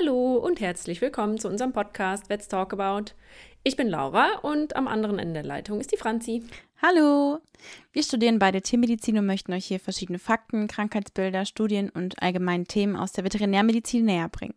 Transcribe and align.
Hallo 0.00 0.36
und 0.36 0.60
herzlich 0.60 1.02
willkommen 1.02 1.38
zu 1.38 1.46
unserem 1.46 1.74
Podcast 1.74 2.30
Let's 2.30 2.48
Talk 2.48 2.72
About. 2.72 3.12
Ich 3.64 3.76
bin 3.76 3.86
Laura 3.86 4.38
und 4.40 4.74
am 4.74 4.88
anderen 4.88 5.18
Ende 5.18 5.34
der 5.34 5.44
Leitung 5.44 5.78
ist 5.78 5.92
die 5.92 5.98
Franzi. 5.98 6.42
Hallo! 6.80 7.40
Wir 7.92 8.02
studieren 8.02 8.38
beide 8.38 8.62
Tiermedizin 8.62 9.18
und 9.18 9.26
möchten 9.26 9.52
euch 9.52 9.66
hier 9.66 9.78
verschiedene 9.78 10.18
Fakten, 10.18 10.68
Krankheitsbilder, 10.68 11.44
Studien 11.44 11.90
und 11.90 12.22
allgemeine 12.22 12.64
Themen 12.64 12.96
aus 12.96 13.12
der 13.12 13.24
Veterinärmedizin 13.24 14.06
näher 14.06 14.30
bringen. 14.30 14.54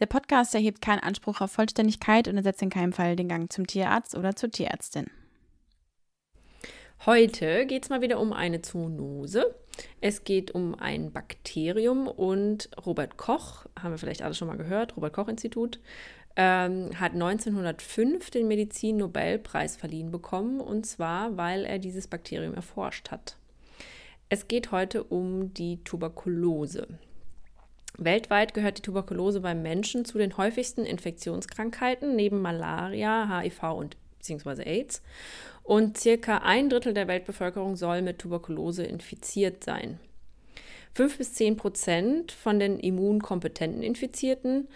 Der 0.00 0.06
Podcast 0.06 0.52
erhebt 0.56 0.82
keinen 0.82 1.00
Anspruch 1.00 1.40
auf 1.40 1.52
Vollständigkeit 1.52 2.26
und 2.26 2.36
ersetzt 2.36 2.62
in 2.62 2.70
keinem 2.70 2.92
Fall 2.92 3.14
den 3.14 3.28
Gang 3.28 3.52
zum 3.52 3.68
Tierarzt 3.68 4.16
oder 4.16 4.34
zur 4.34 4.50
Tierärztin. 4.50 5.06
Heute 7.04 7.66
geht 7.66 7.84
es 7.84 7.90
mal 7.90 8.00
wieder 8.00 8.18
um 8.18 8.32
eine 8.32 8.62
Zoonose. 8.62 9.54
Es 10.00 10.24
geht 10.24 10.52
um 10.52 10.74
ein 10.74 11.12
Bakterium 11.12 12.08
und 12.08 12.70
Robert 12.84 13.16
Koch, 13.16 13.66
haben 13.78 13.92
wir 13.92 13.98
vielleicht 13.98 14.22
alle 14.22 14.34
schon 14.34 14.48
mal 14.48 14.56
gehört, 14.56 14.96
Robert 14.96 15.12
Koch 15.12 15.28
Institut, 15.28 15.78
ähm, 16.36 16.98
hat 16.98 17.12
1905 17.12 18.30
den 18.30 18.48
Medizin-Nobelpreis 18.48 19.76
verliehen 19.76 20.10
bekommen 20.10 20.60
und 20.60 20.86
zwar, 20.86 21.36
weil 21.36 21.64
er 21.64 21.78
dieses 21.78 22.08
Bakterium 22.08 22.54
erforscht 22.54 23.10
hat. 23.10 23.36
Es 24.28 24.48
geht 24.48 24.72
heute 24.72 25.04
um 25.04 25.54
die 25.54 25.84
Tuberkulose. 25.84 26.88
Weltweit 27.98 28.52
gehört 28.52 28.78
die 28.78 28.82
Tuberkulose 28.82 29.40
beim 29.40 29.62
Menschen 29.62 30.04
zu 30.04 30.18
den 30.18 30.36
häufigsten 30.36 30.84
Infektionskrankheiten 30.84 32.16
neben 32.16 32.42
Malaria, 32.42 33.40
HIV 33.40 33.62
und 33.74 33.96
bzw. 34.18 34.62
AIDS 34.64 35.02
und 35.66 35.98
circa 35.98 36.38
ein 36.38 36.68
Drittel 36.70 36.94
der 36.94 37.08
Weltbevölkerung 37.08 37.74
soll 37.74 38.00
mit 38.00 38.20
Tuberkulose 38.20 38.84
infiziert 38.84 39.64
sein. 39.64 39.98
Fünf 40.94 41.18
bis 41.18 41.34
zehn 41.34 41.56
Prozent 41.56 42.30
von 42.30 42.60
den 42.60 42.78
immunkompetenten 42.78 43.82
Infizierten 43.82 44.68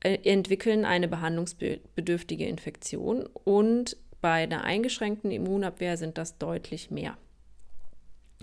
äh, 0.00 0.18
entwickeln 0.24 0.84
eine 0.84 1.06
behandlungsbedürftige 1.06 2.46
Infektion 2.46 3.28
und 3.44 3.96
bei 4.20 4.42
einer 4.42 4.64
eingeschränkten 4.64 5.30
Immunabwehr 5.30 5.96
sind 5.96 6.18
das 6.18 6.36
deutlich 6.36 6.90
mehr. 6.90 7.16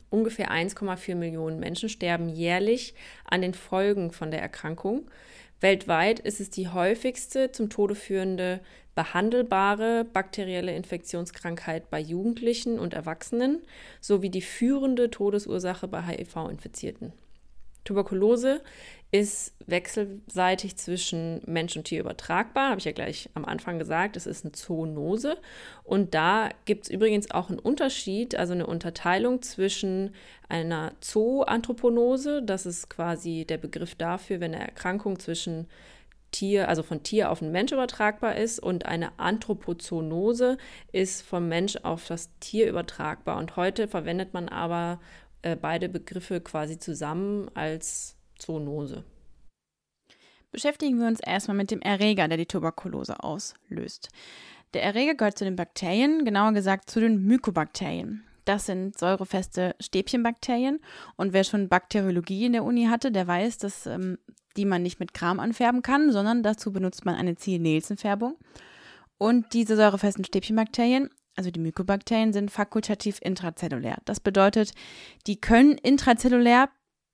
Ungefähr 0.09 0.49
1,4 0.49 1.15
Millionen 1.15 1.59
Menschen 1.59 1.89
sterben 1.89 2.29
jährlich 2.29 2.95
an 3.25 3.41
den 3.41 3.53
Folgen 3.53 4.11
von 4.11 4.31
der 4.31 4.41
Erkrankung. 4.41 5.09
Weltweit 5.59 6.19
ist 6.19 6.39
es 6.39 6.49
die 6.49 6.69
häufigste 6.69 7.51
zum 7.51 7.69
Tode 7.69 7.95
führende 7.95 8.61
behandelbare 8.95 10.05
bakterielle 10.05 10.75
Infektionskrankheit 10.75 11.89
bei 11.89 11.99
Jugendlichen 11.99 12.79
und 12.79 12.93
Erwachsenen 12.93 13.61
sowie 13.99 14.29
die 14.29 14.41
führende 14.41 15.09
Todesursache 15.09 15.87
bei 15.87 16.01
HIV-Infizierten. 16.01 17.13
Tuberkulose 17.83 18.61
ist 19.11 19.53
wechselseitig 19.65 20.77
zwischen 20.77 21.41
Mensch 21.45 21.75
und 21.75 21.85
Tier 21.85 21.99
übertragbar, 21.99 22.69
habe 22.69 22.79
ich 22.79 22.85
ja 22.85 22.93
gleich 22.93 23.29
am 23.33 23.43
Anfang 23.43 23.77
gesagt, 23.77 24.15
es 24.15 24.25
ist 24.25 24.45
eine 24.45 24.53
Zoonose. 24.53 25.37
Und 25.83 26.13
da 26.13 26.49
gibt 26.65 26.85
es 26.85 26.89
übrigens 26.89 27.31
auch 27.31 27.49
einen 27.49 27.59
Unterschied, 27.59 28.35
also 28.35 28.53
eine 28.53 28.67
Unterteilung 28.67 29.41
zwischen 29.41 30.15
einer 30.47 30.93
Zoanthroponose, 31.01 32.41
das 32.43 32.65
ist 32.65 32.89
quasi 32.89 33.45
der 33.47 33.57
Begriff 33.57 33.95
dafür, 33.95 34.39
wenn 34.39 34.53
eine 34.53 34.63
Erkrankung 34.63 35.19
zwischen 35.19 35.67
Tier, 36.31 36.69
also 36.69 36.83
von 36.83 37.03
Tier 37.03 37.31
auf 37.31 37.39
den 37.39 37.51
Mensch 37.51 37.71
übertragbar 37.71 38.35
ist 38.35 38.59
und 38.59 38.85
eine 38.85 39.19
Anthropozoonose 39.19 40.57
ist 40.91 41.21
vom 41.21 41.47
Mensch 41.47 41.77
auf 41.83 42.07
das 42.07 42.29
Tier 42.39 42.69
übertragbar. 42.69 43.37
Und 43.37 43.55
heute 43.55 43.87
verwendet 43.87 44.33
man 44.33 44.49
aber 44.49 44.99
äh, 45.41 45.55
beide 45.55 45.89
Begriffe 45.89 46.41
quasi 46.41 46.79
zusammen 46.79 47.49
als 47.53 48.15
Zoonose. 48.37 49.03
Beschäftigen 50.51 50.99
wir 50.99 51.07
uns 51.07 51.21
erstmal 51.21 51.57
mit 51.57 51.71
dem 51.71 51.81
Erreger, 51.81 52.27
der 52.27 52.37
die 52.37 52.45
Tuberkulose 52.45 53.23
auslöst. 53.23 54.09
Der 54.73 54.83
Erreger 54.83 55.15
gehört 55.15 55.37
zu 55.37 55.45
den 55.45 55.55
Bakterien, 55.55 56.25
genauer 56.25 56.53
gesagt 56.53 56.89
zu 56.89 56.99
den 56.99 57.23
Mykobakterien. 57.25 58.23
Das 58.45 58.65
sind 58.65 58.97
säurefeste 58.97 59.75
Stäbchenbakterien. 59.79 60.79
Und 61.15 61.33
wer 61.33 61.43
schon 61.43 61.69
Bakteriologie 61.69 62.45
in 62.45 62.53
der 62.53 62.63
Uni 62.63 62.85
hatte, 62.85 63.11
der 63.11 63.27
weiß, 63.27 63.59
dass 63.59 63.85
ähm, 63.85 64.17
die 64.57 64.65
man 64.65 64.83
nicht 64.83 64.99
mit 64.99 65.13
Kram 65.13 65.39
anfärben 65.39 65.81
kann, 65.81 66.11
sondern 66.11 66.43
dazu 66.43 66.71
benutzt 66.71 67.05
man 67.05 67.15
eine 67.15 67.35
Ziel-Nielsen-Färbung. 67.35 68.37
Und 69.17 69.53
diese 69.53 69.75
säurefesten 69.75 70.25
Stäbchenbakterien, 70.25 71.09
also 71.35 71.51
die 71.51 71.59
Mykobakterien, 71.59 72.33
sind 72.33 72.51
fakultativ 72.51 73.19
intrazellulär. 73.21 73.97
Das 74.05 74.19
bedeutet, 74.19 74.71
die 75.27 75.39
können 75.39 75.77
intrazellulär 75.77 76.69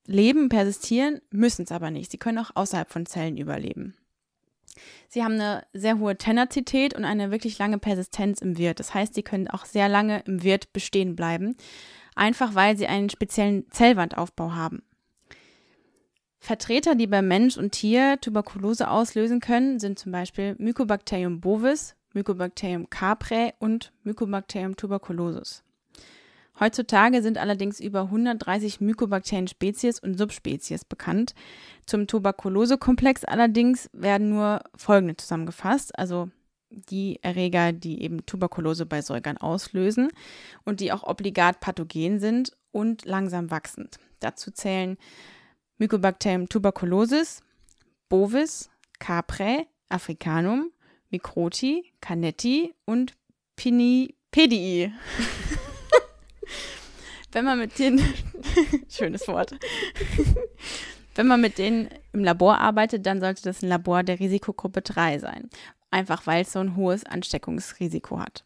leben, 0.05 0.49
persistieren, 0.49 1.21
müssen 1.29 1.63
es 1.63 1.71
aber 1.71 1.91
nicht. 1.91 2.11
Sie 2.11 2.17
können 2.17 2.39
auch 2.39 2.51
außerhalb 2.55 2.89
von 2.89 3.05
Zellen 3.05 3.37
überleben. 3.37 3.95
Sie 5.09 5.23
haben 5.23 5.33
eine 5.33 5.65
sehr 5.73 5.99
hohe 5.99 6.17
Tenazität 6.17 6.93
und 6.95 7.05
eine 7.05 7.31
wirklich 7.31 7.57
lange 7.57 7.77
Persistenz 7.77 8.41
im 8.41 8.57
Wirt. 8.57 8.79
Das 8.79 8.93
heißt, 8.93 9.13
sie 9.13 9.23
können 9.23 9.47
auch 9.47 9.65
sehr 9.65 9.89
lange 9.89 10.19
im 10.25 10.43
Wirt 10.43 10.73
bestehen 10.73 11.15
bleiben, 11.15 11.55
einfach 12.15 12.55
weil 12.55 12.77
sie 12.77 12.87
einen 12.87 13.09
speziellen 13.09 13.69
Zellwandaufbau 13.71 14.53
haben. 14.53 14.83
Vertreter, 16.39 16.95
die 16.95 17.07
bei 17.07 17.21
Mensch 17.21 17.57
und 17.57 17.71
Tier 17.71 18.19
Tuberkulose 18.21 18.89
auslösen 18.89 19.39
können, 19.39 19.79
sind 19.79 19.99
zum 19.99 20.11
Beispiel 20.11 20.55
Mycobacterium 20.59 21.41
bovis, 21.41 21.95
Mycobacterium 22.13 22.89
caprae 22.89 23.53
und 23.59 23.91
Mycobacterium 24.03 24.75
tuberculosis. 24.75 25.63
Heutzutage 26.59 27.21
sind 27.21 27.37
allerdings 27.37 27.79
über 27.79 28.03
130 28.03 28.81
Mycobakterien-Spezies 28.81 29.99
und 29.99 30.17
Subspezies 30.17 30.85
bekannt. 30.85 31.35
Zum 31.85 32.07
Tuberkulosekomplex 32.07 33.25
allerdings 33.25 33.89
werden 33.93 34.29
nur 34.29 34.61
folgende 34.75 35.17
zusammengefasst, 35.17 35.97
also 35.97 36.29
die 36.69 37.19
Erreger, 37.21 37.73
die 37.73 38.01
eben 38.01 38.25
Tuberkulose 38.25 38.85
bei 38.85 39.01
Säugern 39.01 39.37
auslösen 39.37 40.09
und 40.65 40.79
die 40.79 40.91
auch 40.91 41.03
obligat 41.03 41.59
pathogen 41.59 42.19
sind 42.19 42.51
und 42.71 43.05
langsam 43.05 43.51
wachsend. 43.51 43.99
Dazu 44.19 44.49
zählen 44.51 44.97
Mycobacterium 45.79 46.47
tuberculosis, 46.49 47.41
bovis, 48.09 48.69
caprae, 48.99 49.67
africanum, 49.89 50.71
microti, 51.11 51.93
canetti 52.01 52.73
und 52.85 53.13
pinnipedii. 53.55 54.91
Wenn 57.31 57.45
man 57.45 57.59
mit 57.59 57.77
denen, 57.77 57.99
schönes 58.89 59.27
Wort, 59.27 59.53
wenn 61.15 61.27
man 61.27 61.41
mit 61.41 61.57
denen 61.57 61.89
im 62.13 62.23
Labor 62.23 62.57
arbeitet, 62.59 63.05
dann 63.05 63.19
sollte 63.19 63.43
das 63.43 63.61
ein 63.61 63.69
Labor 63.69 64.03
der 64.03 64.19
Risikogruppe 64.19 64.81
3 64.81 65.19
sein. 65.19 65.49
Einfach 65.91 66.25
weil 66.25 66.43
es 66.43 66.53
so 66.53 66.59
ein 66.59 66.75
hohes 66.75 67.05
Ansteckungsrisiko 67.05 68.19
hat. 68.19 68.45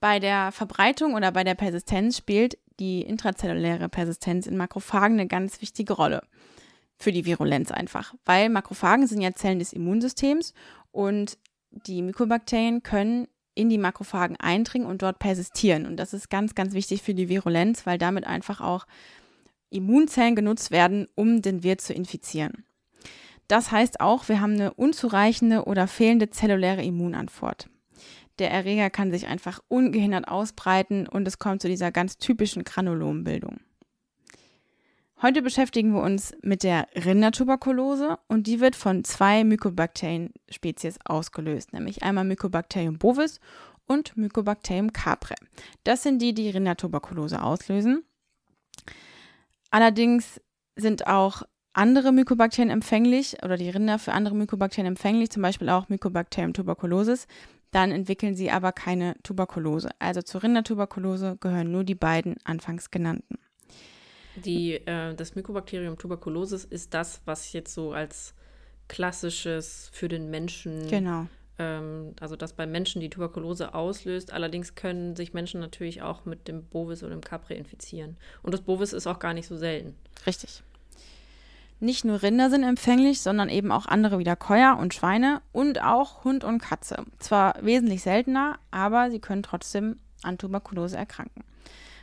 Bei 0.00 0.18
der 0.18 0.50
Verbreitung 0.50 1.14
oder 1.14 1.30
bei 1.30 1.44
der 1.44 1.54
Persistenz 1.54 2.16
spielt 2.16 2.58
die 2.80 3.02
intrazelluläre 3.02 3.88
Persistenz 3.88 4.46
in 4.46 4.56
Makrophagen 4.56 5.20
eine 5.20 5.28
ganz 5.28 5.60
wichtige 5.60 5.92
Rolle. 5.92 6.22
Für 6.98 7.12
die 7.12 7.24
Virulenz 7.24 7.70
einfach. 7.70 8.14
Weil 8.24 8.48
Makrophagen 8.48 9.06
sind 9.06 9.20
ja 9.20 9.32
Zellen 9.32 9.58
des 9.58 9.72
Immunsystems 9.72 10.52
und 10.90 11.38
die 11.70 12.02
Mykobakterien 12.02 12.82
können 12.82 13.28
in 13.54 13.68
die 13.68 13.78
Makrophagen 13.78 14.36
eindringen 14.36 14.88
und 14.88 15.02
dort 15.02 15.18
persistieren. 15.18 15.86
Und 15.86 15.96
das 15.96 16.12
ist 16.12 16.30
ganz, 16.30 16.54
ganz 16.54 16.74
wichtig 16.74 17.02
für 17.02 17.14
die 17.14 17.28
Virulenz, 17.28 17.86
weil 17.86 17.98
damit 17.98 18.26
einfach 18.26 18.60
auch 18.60 18.86
Immunzellen 19.70 20.34
genutzt 20.34 20.70
werden, 20.70 21.08
um 21.14 21.42
den 21.42 21.62
Wirt 21.62 21.80
zu 21.80 21.94
infizieren. 21.94 22.64
Das 23.48 23.72
heißt 23.72 24.00
auch, 24.00 24.28
wir 24.28 24.40
haben 24.40 24.54
eine 24.54 24.74
unzureichende 24.74 25.64
oder 25.64 25.86
fehlende 25.86 26.30
zelluläre 26.30 26.84
Immunantwort. 26.84 27.69
Der 28.40 28.50
Erreger 28.50 28.88
kann 28.88 29.12
sich 29.12 29.26
einfach 29.26 29.60
ungehindert 29.68 30.26
ausbreiten 30.26 31.06
und 31.06 31.28
es 31.28 31.38
kommt 31.38 31.60
zu 31.60 31.68
dieser 31.68 31.92
ganz 31.92 32.16
typischen 32.16 32.64
Granulombildung. 32.64 33.60
Heute 35.20 35.42
beschäftigen 35.42 35.92
wir 35.92 36.00
uns 36.00 36.34
mit 36.40 36.62
der 36.62 36.88
Rindertuberkulose 36.94 38.18
und 38.26 38.46
die 38.46 38.60
wird 38.60 38.74
von 38.74 39.04
zwei 39.04 39.44
Mycobacterien-Spezies 39.44 40.98
ausgelöst, 41.04 41.74
nämlich 41.74 42.02
einmal 42.02 42.24
Mycobacterium 42.24 42.96
bovis 42.96 43.40
und 43.86 44.16
Mycobacterium 44.16 44.94
caprae. 44.94 45.36
Das 45.84 46.02
sind 46.02 46.22
die, 46.22 46.32
die 46.32 46.48
Rindertuberkulose 46.48 47.42
auslösen. 47.42 48.04
Allerdings 49.70 50.40
sind 50.76 51.06
auch 51.06 51.42
andere 51.74 52.12
Mycobakterien 52.12 52.70
empfänglich 52.70 53.42
oder 53.44 53.58
die 53.58 53.68
Rinder 53.68 53.98
für 53.98 54.12
andere 54.12 54.34
Mycobakterien 54.34 54.86
empfänglich, 54.86 55.28
zum 55.28 55.42
Beispiel 55.42 55.68
auch 55.68 55.90
Mycobacterium 55.90 56.54
tuberculosis. 56.54 57.26
Dann 57.70 57.92
entwickeln 57.92 58.34
sie 58.34 58.50
aber 58.50 58.72
keine 58.72 59.14
Tuberkulose. 59.22 59.90
Also 59.98 60.22
zur 60.22 60.42
Rindertuberkulose 60.42 61.36
gehören 61.40 61.70
nur 61.70 61.84
die 61.84 61.94
beiden 61.94 62.36
anfangs 62.44 62.90
genannten. 62.90 63.38
Die, 64.36 64.74
äh, 64.74 65.14
das 65.14 65.34
Mycobacterium 65.34 65.98
tuberculosis 65.98 66.64
ist 66.64 66.94
das, 66.94 67.20
was 67.24 67.52
jetzt 67.52 67.74
so 67.74 67.92
als 67.92 68.34
klassisches 68.88 69.90
für 69.92 70.08
den 70.08 70.30
Menschen. 70.30 70.88
Genau. 70.88 71.26
Ähm, 71.58 72.14
also 72.20 72.36
das 72.36 72.52
bei 72.54 72.66
Menschen 72.66 73.00
die 73.00 73.10
Tuberkulose 73.10 73.74
auslöst. 73.74 74.32
Allerdings 74.32 74.74
können 74.74 75.14
sich 75.14 75.32
Menschen 75.32 75.60
natürlich 75.60 76.02
auch 76.02 76.24
mit 76.24 76.48
dem 76.48 76.64
Bovis 76.64 77.02
oder 77.02 77.14
dem 77.14 77.20
Capre 77.20 77.54
infizieren. 77.54 78.16
Und 78.42 78.52
das 78.52 78.62
Bovis 78.62 78.92
ist 78.92 79.06
auch 79.06 79.18
gar 79.18 79.34
nicht 79.34 79.46
so 79.46 79.56
selten. 79.56 79.94
Richtig. 80.26 80.62
Nicht 81.82 82.04
nur 82.04 82.22
Rinder 82.22 82.50
sind 82.50 82.62
empfänglich, 82.62 83.22
sondern 83.22 83.48
eben 83.48 83.72
auch 83.72 83.86
andere 83.86 84.18
wie 84.18 84.24
der 84.24 84.36
Keuer 84.36 84.76
und 84.78 84.92
Schweine 84.92 85.40
und 85.50 85.82
auch 85.82 86.24
Hund 86.24 86.44
und 86.44 86.58
Katze. 86.58 87.04
Zwar 87.18 87.54
wesentlich 87.62 88.02
seltener, 88.02 88.58
aber 88.70 89.10
sie 89.10 89.18
können 89.18 89.42
trotzdem 89.42 89.96
an 90.22 90.36
Tuberkulose 90.36 90.98
erkranken. 90.98 91.42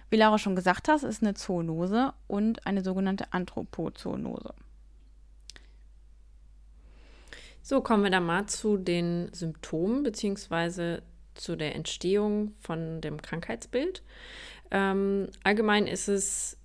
Wie 0.10 0.16
Laura 0.16 0.40
schon 0.40 0.56
gesagt 0.56 0.88
hat, 0.88 1.04
ist 1.04 1.22
eine 1.22 1.36
Zoonose 1.36 2.14
und 2.26 2.66
eine 2.66 2.84
sogenannte 2.84 3.32
Anthropozoonose. 3.34 4.54
So, 7.62 7.82
kommen 7.82 8.04
wir 8.04 8.10
dann 8.10 8.26
mal 8.26 8.48
zu 8.48 8.78
den 8.78 9.30
Symptomen 9.34 10.02
bzw. 10.02 11.02
zu 11.36 11.56
der 11.56 11.76
Entstehung 11.76 12.56
von 12.62 13.02
dem 13.02 13.22
Krankheitsbild. 13.22 14.02
Ähm, 14.72 15.28
allgemein 15.44 15.86
ist 15.86 16.08
es 16.08 16.58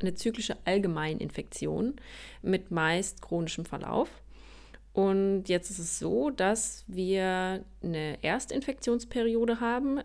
eine 0.00 0.14
zyklische 0.14 0.56
Allgemeininfektion 0.64 1.96
mit 2.42 2.70
meist 2.70 3.22
chronischem 3.22 3.64
Verlauf. 3.64 4.22
Und 4.92 5.44
jetzt 5.48 5.70
ist 5.70 5.78
es 5.78 5.98
so, 5.98 6.30
dass 6.30 6.84
wir 6.88 7.64
eine 7.82 8.18
Erstinfektionsperiode 8.22 9.60
haben. 9.60 10.00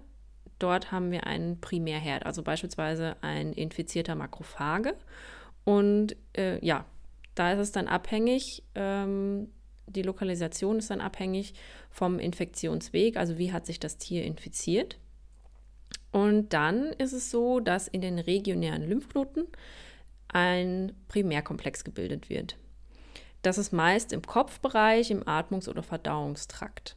Dort 0.60 0.92
haben 0.92 1.12
wir 1.12 1.26
einen 1.26 1.60
Primärherd, 1.60 2.26
also 2.26 2.44
beispielsweise 2.44 3.16
ein 3.22 3.54
infizierter 3.54 4.16
Makrophage. 4.16 4.96
Und 5.64 6.16
äh, 6.38 6.64
ja, 6.64 6.86
da 7.36 7.54
ist 7.54 7.60
es 7.60 7.72
dann 7.72 7.88
abhängig, 7.88 8.64
ähm, 8.76 9.48
die 9.88 10.04
Lokalisation 10.04 10.80
ist 10.80 10.90
dann 10.90 11.02
abhängig 11.02 11.54
vom 11.90 12.20
Infektionsweg, 12.20 13.18
also 13.18 13.38
wie 13.38 13.52
hat 13.52 13.66
sich 13.66 13.80
das 13.80 13.98
Tier 13.98 14.24
infiziert. 14.24 14.98
Und 16.14 16.54
dann 16.54 16.94
ist 17.00 17.12
es 17.12 17.32
so, 17.32 17.60
dass 17.60 17.88
in 17.88 18.02
den 18.02 18.20
regionären 18.20 18.88
Lymphknoten 18.88 19.48
ein 20.28 20.94
Primärkomplex 21.08 21.84
gebildet 21.84 22.30
wird. 22.30 22.56
Das 23.42 23.58
ist 23.58 23.74
meist 23.74 24.14
im 24.14 24.22
Kopfbereich, 24.22 25.10
im 25.10 25.24
Atmungs- 25.24 25.68
oder 25.68 25.82
Verdauungstrakt. 25.82 26.96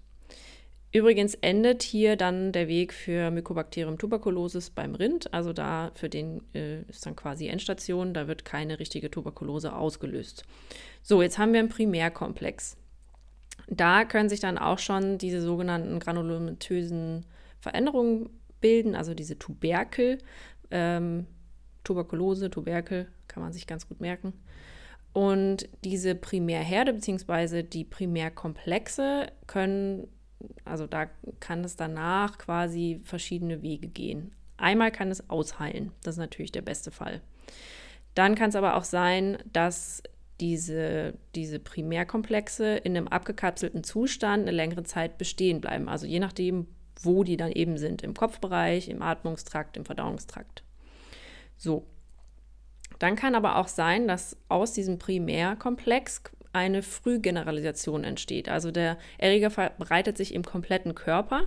Übrigens 0.92 1.34
endet 1.34 1.82
hier 1.82 2.16
dann 2.16 2.52
der 2.52 2.68
Weg 2.68 2.92
für 2.92 3.30
Mycobacterium 3.30 3.98
tuberculosis 3.98 4.68
beim 4.68 4.94
Rind. 4.94 5.32
Also 5.32 5.54
da 5.54 5.92
für 5.94 6.10
den 6.10 6.42
äh, 6.54 6.82
ist 6.82 7.06
dann 7.06 7.16
quasi 7.16 7.48
Endstation, 7.48 8.12
da 8.12 8.28
wird 8.28 8.44
keine 8.44 8.78
richtige 8.78 9.10
Tuberkulose 9.10 9.74
ausgelöst. 9.74 10.44
So, 11.02 11.22
jetzt 11.22 11.38
haben 11.38 11.54
wir 11.54 11.60
einen 11.60 11.70
Primärkomplex. 11.70 12.76
Da 13.66 14.04
können 14.04 14.28
sich 14.28 14.40
dann 14.40 14.58
auch 14.58 14.78
schon 14.78 15.16
diese 15.16 15.40
sogenannten 15.40 15.98
granulomatösen 16.00 17.24
Veränderungen 17.60 18.28
bilden, 18.60 18.94
also 18.94 19.14
diese 19.14 19.38
Tuberkel. 19.38 20.18
Ähm, 20.70 21.26
Tuberkulose, 21.84 22.50
Tuberkel, 22.50 23.06
kann 23.28 23.42
man 23.42 23.52
sich 23.52 23.66
ganz 23.66 23.88
gut 23.88 24.00
merken. 24.00 24.32
Und 25.12 25.68
diese 25.84 26.14
Primärherde 26.14 26.92
bzw. 26.92 27.62
die 27.62 27.84
Primärkomplexe 27.84 29.28
können, 29.46 30.08
also 30.64 30.86
da 30.86 31.06
kann 31.40 31.64
es 31.64 31.76
danach 31.76 32.36
quasi 32.38 33.00
verschiedene 33.04 33.62
Wege 33.62 33.88
gehen. 33.88 34.32
Einmal 34.58 34.90
kann 34.90 35.10
es 35.10 35.30
ausheilen, 35.30 35.92
das 36.02 36.16
ist 36.16 36.18
natürlich 36.18 36.52
der 36.52 36.62
beste 36.62 36.90
Fall. 36.90 37.22
Dann 38.14 38.34
kann 38.34 38.48
es 38.48 38.56
aber 38.56 38.76
auch 38.76 38.84
sein, 38.84 39.38
dass 39.52 40.02
diese, 40.40 41.14
diese 41.34 41.58
Primärkomplexe 41.58 42.76
in 42.76 42.96
einem 42.96 43.08
abgekapselten 43.08 43.84
Zustand 43.84 44.42
eine 44.42 44.50
längere 44.50 44.82
Zeit 44.82 45.18
bestehen 45.18 45.60
bleiben. 45.60 45.88
Also 45.88 46.06
je 46.06 46.20
nachdem, 46.20 46.66
wo 47.02 47.24
die 47.24 47.36
dann 47.36 47.52
eben 47.52 47.78
sind, 47.78 48.02
im 48.02 48.14
Kopfbereich, 48.14 48.88
im 48.88 49.02
Atmungstrakt, 49.02 49.76
im 49.76 49.84
Verdauungstrakt. 49.84 50.62
So. 51.56 51.86
Dann 52.98 53.16
kann 53.16 53.34
aber 53.34 53.56
auch 53.56 53.68
sein, 53.68 54.08
dass 54.08 54.36
aus 54.48 54.72
diesem 54.72 54.98
Primärkomplex 54.98 56.22
eine 56.52 56.82
Frühgeneralisation 56.82 58.04
entsteht. 58.04 58.48
Also 58.48 58.70
der 58.70 58.96
Erreger 59.18 59.50
verbreitet 59.50 60.16
sich 60.16 60.32
im 60.34 60.42
kompletten 60.42 60.94
Körper 60.94 61.42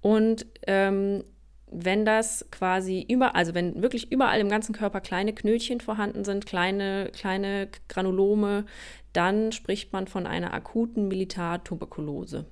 und 0.00 0.46
ähm, 0.66 1.24
wenn 1.68 2.04
das 2.04 2.46
quasi 2.52 3.04
über, 3.08 3.34
also 3.34 3.54
wenn 3.54 3.82
wirklich 3.82 4.12
überall 4.12 4.38
im 4.38 4.48
ganzen 4.48 4.72
Körper 4.72 5.00
kleine 5.00 5.32
Knötchen 5.32 5.80
vorhanden 5.80 6.24
sind, 6.24 6.46
kleine, 6.46 7.10
kleine 7.12 7.68
Granulome, 7.88 8.66
dann 9.12 9.50
spricht 9.50 9.92
man 9.92 10.06
von 10.06 10.26
einer 10.26 10.54
akuten 10.54 11.08
Militartuberkulose. 11.08 12.46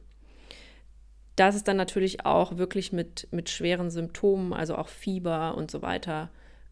Das 1.37 1.55
ist 1.57 1.67
dann 1.67 1.77
natürlich 1.77 2.25
auch 2.25 2.59
wirklich 2.59 2.93
mit, 2.93 3.29
mit 3.31 3.51
schweren 3.51 3.91
Symptomen, 3.91 4.53
also 4.53 4.77
auch 4.77 4.89
Fieber 4.89 5.57
und 5.57 5.71
so 5.71 5.83
weiter, 5.83 6.31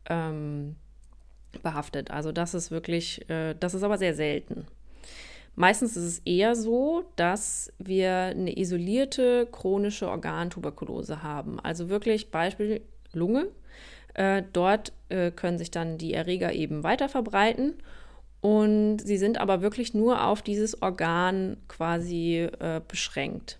ähm, 0.08 0.76
behaftet. 1.62 2.10
Also 2.10 2.32
das 2.32 2.54
ist 2.54 2.70
wirklich, 2.70 3.28
äh, 3.28 3.54
das 3.58 3.74
ist 3.74 3.82
aber 3.82 3.98
sehr 3.98 4.14
selten. 4.14 4.66
Meistens 5.54 5.96
ist 5.96 6.04
es 6.04 6.18
eher 6.20 6.54
so, 6.54 7.04
dass 7.16 7.72
wir 7.78 8.10
eine 8.12 8.56
isolierte 8.56 9.46
chronische 9.50 10.08
Organtuberkulose 10.08 11.22
haben. 11.22 11.60
Also 11.60 11.90
wirklich 11.90 12.30
Beispiel 12.30 12.80
Lunge. 13.12 13.48
Äh, 14.14 14.42
dort 14.52 14.92
äh, 15.08 15.30
können 15.30 15.58
sich 15.58 15.70
dann 15.70 15.98
die 15.98 16.14
Erreger 16.14 16.52
eben 16.52 16.84
weiter 16.84 17.08
verbreiten 17.08 17.74
und 18.42 18.98
sie 18.98 19.16
sind 19.16 19.38
aber 19.38 19.62
wirklich 19.62 19.94
nur 19.94 20.26
auf 20.26 20.42
dieses 20.42 20.82
Organ 20.82 21.56
quasi 21.68 22.48
äh, 22.58 22.80
beschränkt. 22.86 23.58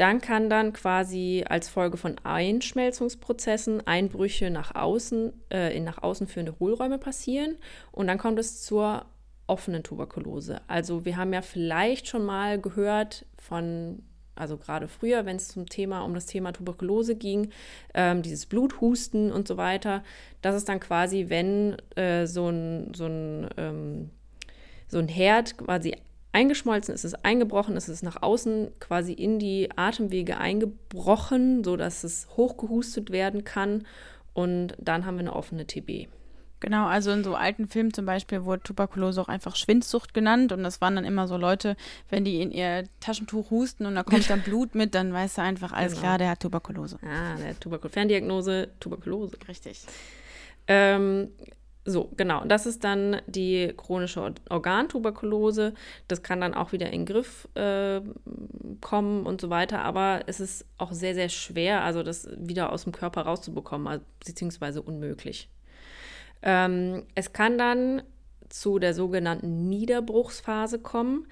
Dann 0.00 0.22
kann 0.22 0.48
dann 0.48 0.72
quasi 0.72 1.44
als 1.46 1.68
Folge 1.68 1.98
von 1.98 2.16
Einschmelzungsprozessen 2.24 3.86
Einbrüche 3.86 4.48
nach 4.48 4.74
außen, 4.74 5.30
äh, 5.52 5.76
in 5.76 5.84
nach 5.84 6.02
außen 6.02 6.26
führende 6.26 6.58
Hohlräume 6.58 6.96
passieren 6.96 7.58
und 7.92 8.06
dann 8.06 8.16
kommt 8.16 8.38
es 8.38 8.62
zur 8.62 9.04
offenen 9.46 9.82
Tuberkulose. 9.82 10.62
Also 10.68 11.04
wir 11.04 11.18
haben 11.18 11.34
ja 11.34 11.42
vielleicht 11.42 12.08
schon 12.08 12.24
mal 12.24 12.58
gehört 12.58 13.26
von, 13.36 14.02
also 14.36 14.56
gerade 14.56 14.88
früher, 14.88 15.26
wenn 15.26 15.36
es 15.36 15.48
zum 15.48 15.66
Thema 15.66 16.00
um 16.00 16.14
das 16.14 16.24
Thema 16.24 16.52
Tuberkulose 16.52 17.14
ging, 17.14 17.50
ähm, 17.92 18.22
dieses 18.22 18.46
Bluthusten 18.46 19.30
und 19.30 19.46
so 19.46 19.58
weiter. 19.58 20.02
Das 20.40 20.56
ist 20.56 20.70
dann 20.70 20.80
quasi, 20.80 21.26
wenn 21.28 21.76
äh, 21.96 22.26
so 22.26 22.48
ein, 22.48 22.94
so 22.94 23.04
ein, 23.04 23.50
ähm, 23.58 24.10
so 24.88 24.96
ein 24.96 25.08
Herd 25.08 25.58
quasi 25.58 25.94
eingeschmolzen 26.32 26.94
ist, 26.94 27.04
es 27.04 27.14
eingebrochen, 27.14 27.76
ist 27.76 27.88
es 27.88 28.02
nach 28.02 28.22
außen 28.22 28.70
quasi 28.78 29.12
in 29.12 29.38
die 29.38 29.70
Atemwege 29.76 30.38
eingebrochen, 30.38 31.64
sodass 31.64 32.04
es 32.04 32.28
hochgehustet 32.36 33.10
werden 33.10 33.44
kann. 33.44 33.86
Und 34.32 34.74
dann 34.78 35.06
haben 35.06 35.16
wir 35.16 35.20
eine 35.20 35.34
offene 35.34 35.66
TB. 35.66 36.08
Genau, 36.60 36.86
also 36.86 37.10
in 37.10 37.24
so 37.24 37.34
alten 37.34 37.68
Filmen 37.68 37.92
zum 37.94 38.04
Beispiel 38.04 38.44
wurde 38.44 38.62
Tuberkulose 38.62 39.20
auch 39.20 39.28
einfach 39.28 39.56
Schwindsucht 39.56 40.12
genannt 40.12 40.52
und 40.52 40.62
das 40.62 40.82
waren 40.82 40.94
dann 40.94 41.06
immer 41.06 41.26
so 41.26 41.38
Leute, 41.38 41.74
wenn 42.10 42.22
die 42.22 42.42
in 42.42 42.50
ihr 42.50 42.84
Taschentuch 43.00 43.50
husten 43.50 43.86
und 43.86 43.94
da 43.94 44.02
kommt 44.02 44.28
dann 44.28 44.42
Blut 44.42 44.74
mit, 44.74 44.94
dann 44.94 45.10
weißt 45.10 45.38
du 45.38 45.42
einfach, 45.42 45.72
alles 45.72 45.92
genau. 45.92 46.02
klar, 46.02 46.18
der 46.18 46.30
hat 46.30 46.40
Tuberkulose. 46.40 46.98
Ah, 47.02 47.34
der 47.36 47.50
hat 47.50 47.60
Tuberkulose. 47.62 47.94
Ferndiagnose, 47.94 48.68
Tuberkulose. 48.78 49.38
Richtig. 49.48 49.84
Ähm, 50.66 51.30
so, 51.84 52.10
genau. 52.16 52.44
Das 52.44 52.66
ist 52.66 52.84
dann 52.84 53.22
die 53.26 53.72
chronische 53.76 54.34
Organtuberkulose. 54.50 55.72
Das 56.08 56.22
kann 56.22 56.40
dann 56.40 56.54
auch 56.54 56.72
wieder 56.72 56.86
in 56.86 57.04
den 57.04 57.06
Griff 57.06 57.48
äh, 57.54 58.02
kommen 58.80 59.26
und 59.26 59.40
so 59.40 59.48
weiter. 59.48 59.82
Aber 59.82 60.22
es 60.26 60.40
ist 60.40 60.66
auch 60.76 60.92
sehr, 60.92 61.14
sehr 61.14 61.30
schwer, 61.30 61.82
also 61.82 62.02
das 62.02 62.28
wieder 62.36 62.72
aus 62.72 62.84
dem 62.84 62.92
Körper 62.92 63.22
rauszubekommen, 63.22 63.86
also, 63.86 64.04
beziehungsweise 64.24 64.82
unmöglich. 64.82 65.48
Ähm, 66.42 67.04
es 67.14 67.32
kann 67.32 67.56
dann 67.56 68.02
zu 68.50 68.78
der 68.78 68.92
sogenannten 68.92 69.68
Niederbruchsphase 69.68 70.80
kommen. 70.80 71.26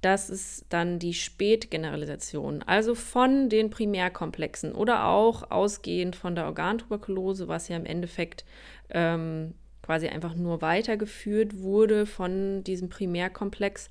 Das 0.00 0.30
ist 0.30 0.66
dann 0.68 0.98
die 0.98 1.14
Spätgeneralisation, 1.14 2.64
also 2.64 2.96
von 2.96 3.48
den 3.48 3.70
Primärkomplexen 3.70 4.72
oder 4.72 5.06
auch 5.06 5.48
ausgehend 5.52 6.16
von 6.16 6.34
der 6.34 6.46
Organtuberkulose, 6.46 7.46
was 7.46 7.68
ja 7.68 7.76
im 7.76 7.86
Endeffekt 7.86 8.44
ähm, 8.90 9.54
quasi 9.82 10.08
einfach 10.08 10.34
nur 10.34 10.62
weitergeführt 10.62 11.58
wurde 11.58 12.06
von 12.06 12.64
diesem 12.64 12.88
Primärkomplex. 12.88 13.90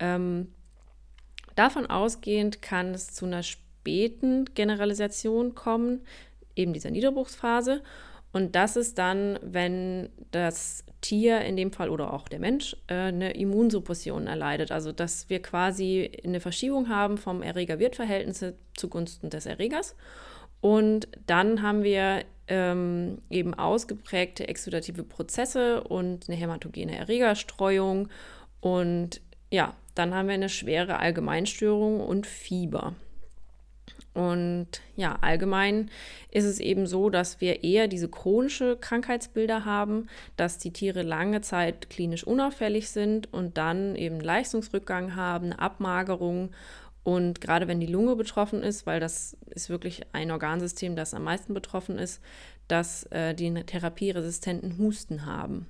Ähm, 0.00 0.48
davon 1.54 1.86
ausgehend 1.86 2.62
kann 2.62 2.94
es 2.94 3.12
zu 3.12 3.26
einer 3.26 3.42
späten 3.42 4.46
Generalisation 4.54 5.54
kommen, 5.54 6.02
eben 6.54 6.72
dieser 6.72 6.90
Niederbruchsphase. 6.90 7.82
Und 8.32 8.54
das 8.54 8.76
ist 8.76 8.98
dann, 8.98 9.38
wenn 9.42 10.10
das 10.30 10.84
Tier 11.00 11.40
in 11.42 11.56
dem 11.56 11.72
Fall 11.72 11.88
oder 11.88 12.12
auch 12.12 12.28
der 12.28 12.40
Mensch 12.40 12.76
äh, 12.88 12.94
eine 12.94 13.32
Immunsuppression 13.32 14.26
erleidet. 14.26 14.72
Also 14.72 14.92
dass 14.92 15.30
wir 15.30 15.40
quasi 15.40 16.10
eine 16.24 16.40
Verschiebung 16.40 16.88
haben 16.88 17.16
vom 17.16 17.42
Erreger-Wirt-Verhältnis 17.42 18.44
zugunsten 18.74 19.30
des 19.30 19.46
Erregers. 19.46 19.94
Und 20.60 21.08
dann 21.26 21.62
haben 21.62 21.82
wir 21.82 22.24
ähm, 22.48 23.18
eben 23.30 23.54
ausgeprägte 23.54 24.48
exudative 24.48 25.02
Prozesse 25.02 25.82
und 25.82 26.28
eine 26.28 26.36
hämatogene 26.36 26.96
Erregerstreuung. 26.96 28.08
Und 28.60 29.20
ja, 29.50 29.74
dann 29.94 30.14
haben 30.14 30.28
wir 30.28 30.34
eine 30.34 30.48
schwere 30.48 30.98
Allgemeinstörung 30.98 32.00
und 32.00 32.26
Fieber. 32.26 32.94
Und 34.16 34.68
ja, 34.96 35.18
allgemein 35.20 35.90
ist 36.30 36.46
es 36.46 36.58
eben 36.58 36.86
so, 36.86 37.10
dass 37.10 37.42
wir 37.42 37.64
eher 37.64 37.86
diese 37.86 38.08
chronische 38.08 38.78
Krankheitsbilder 38.78 39.66
haben, 39.66 40.08
dass 40.38 40.56
die 40.56 40.72
Tiere 40.72 41.02
lange 41.02 41.42
Zeit 41.42 41.90
klinisch 41.90 42.24
unauffällig 42.24 42.88
sind 42.88 43.30
und 43.30 43.58
dann 43.58 43.94
eben 43.94 44.20
Leistungsrückgang 44.20 45.16
haben, 45.16 45.52
Abmagerung. 45.52 46.52
Und 47.06 47.40
gerade 47.40 47.68
wenn 47.68 47.78
die 47.78 47.86
Lunge 47.86 48.16
betroffen 48.16 48.64
ist, 48.64 48.84
weil 48.84 48.98
das 48.98 49.36
ist 49.50 49.70
wirklich 49.70 50.02
ein 50.12 50.32
Organsystem, 50.32 50.96
das 50.96 51.14
am 51.14 51.22
meisten 51.22 51.54
betroffen 51.54 52.00
ist, 52.00 52.20
dass 52.66 53.04
äh, 53.12 53.32
die 53.32 53.54
therapieresistenten 53.54 54.76
Husten 54.76 55.24
haben. 55.24 55.68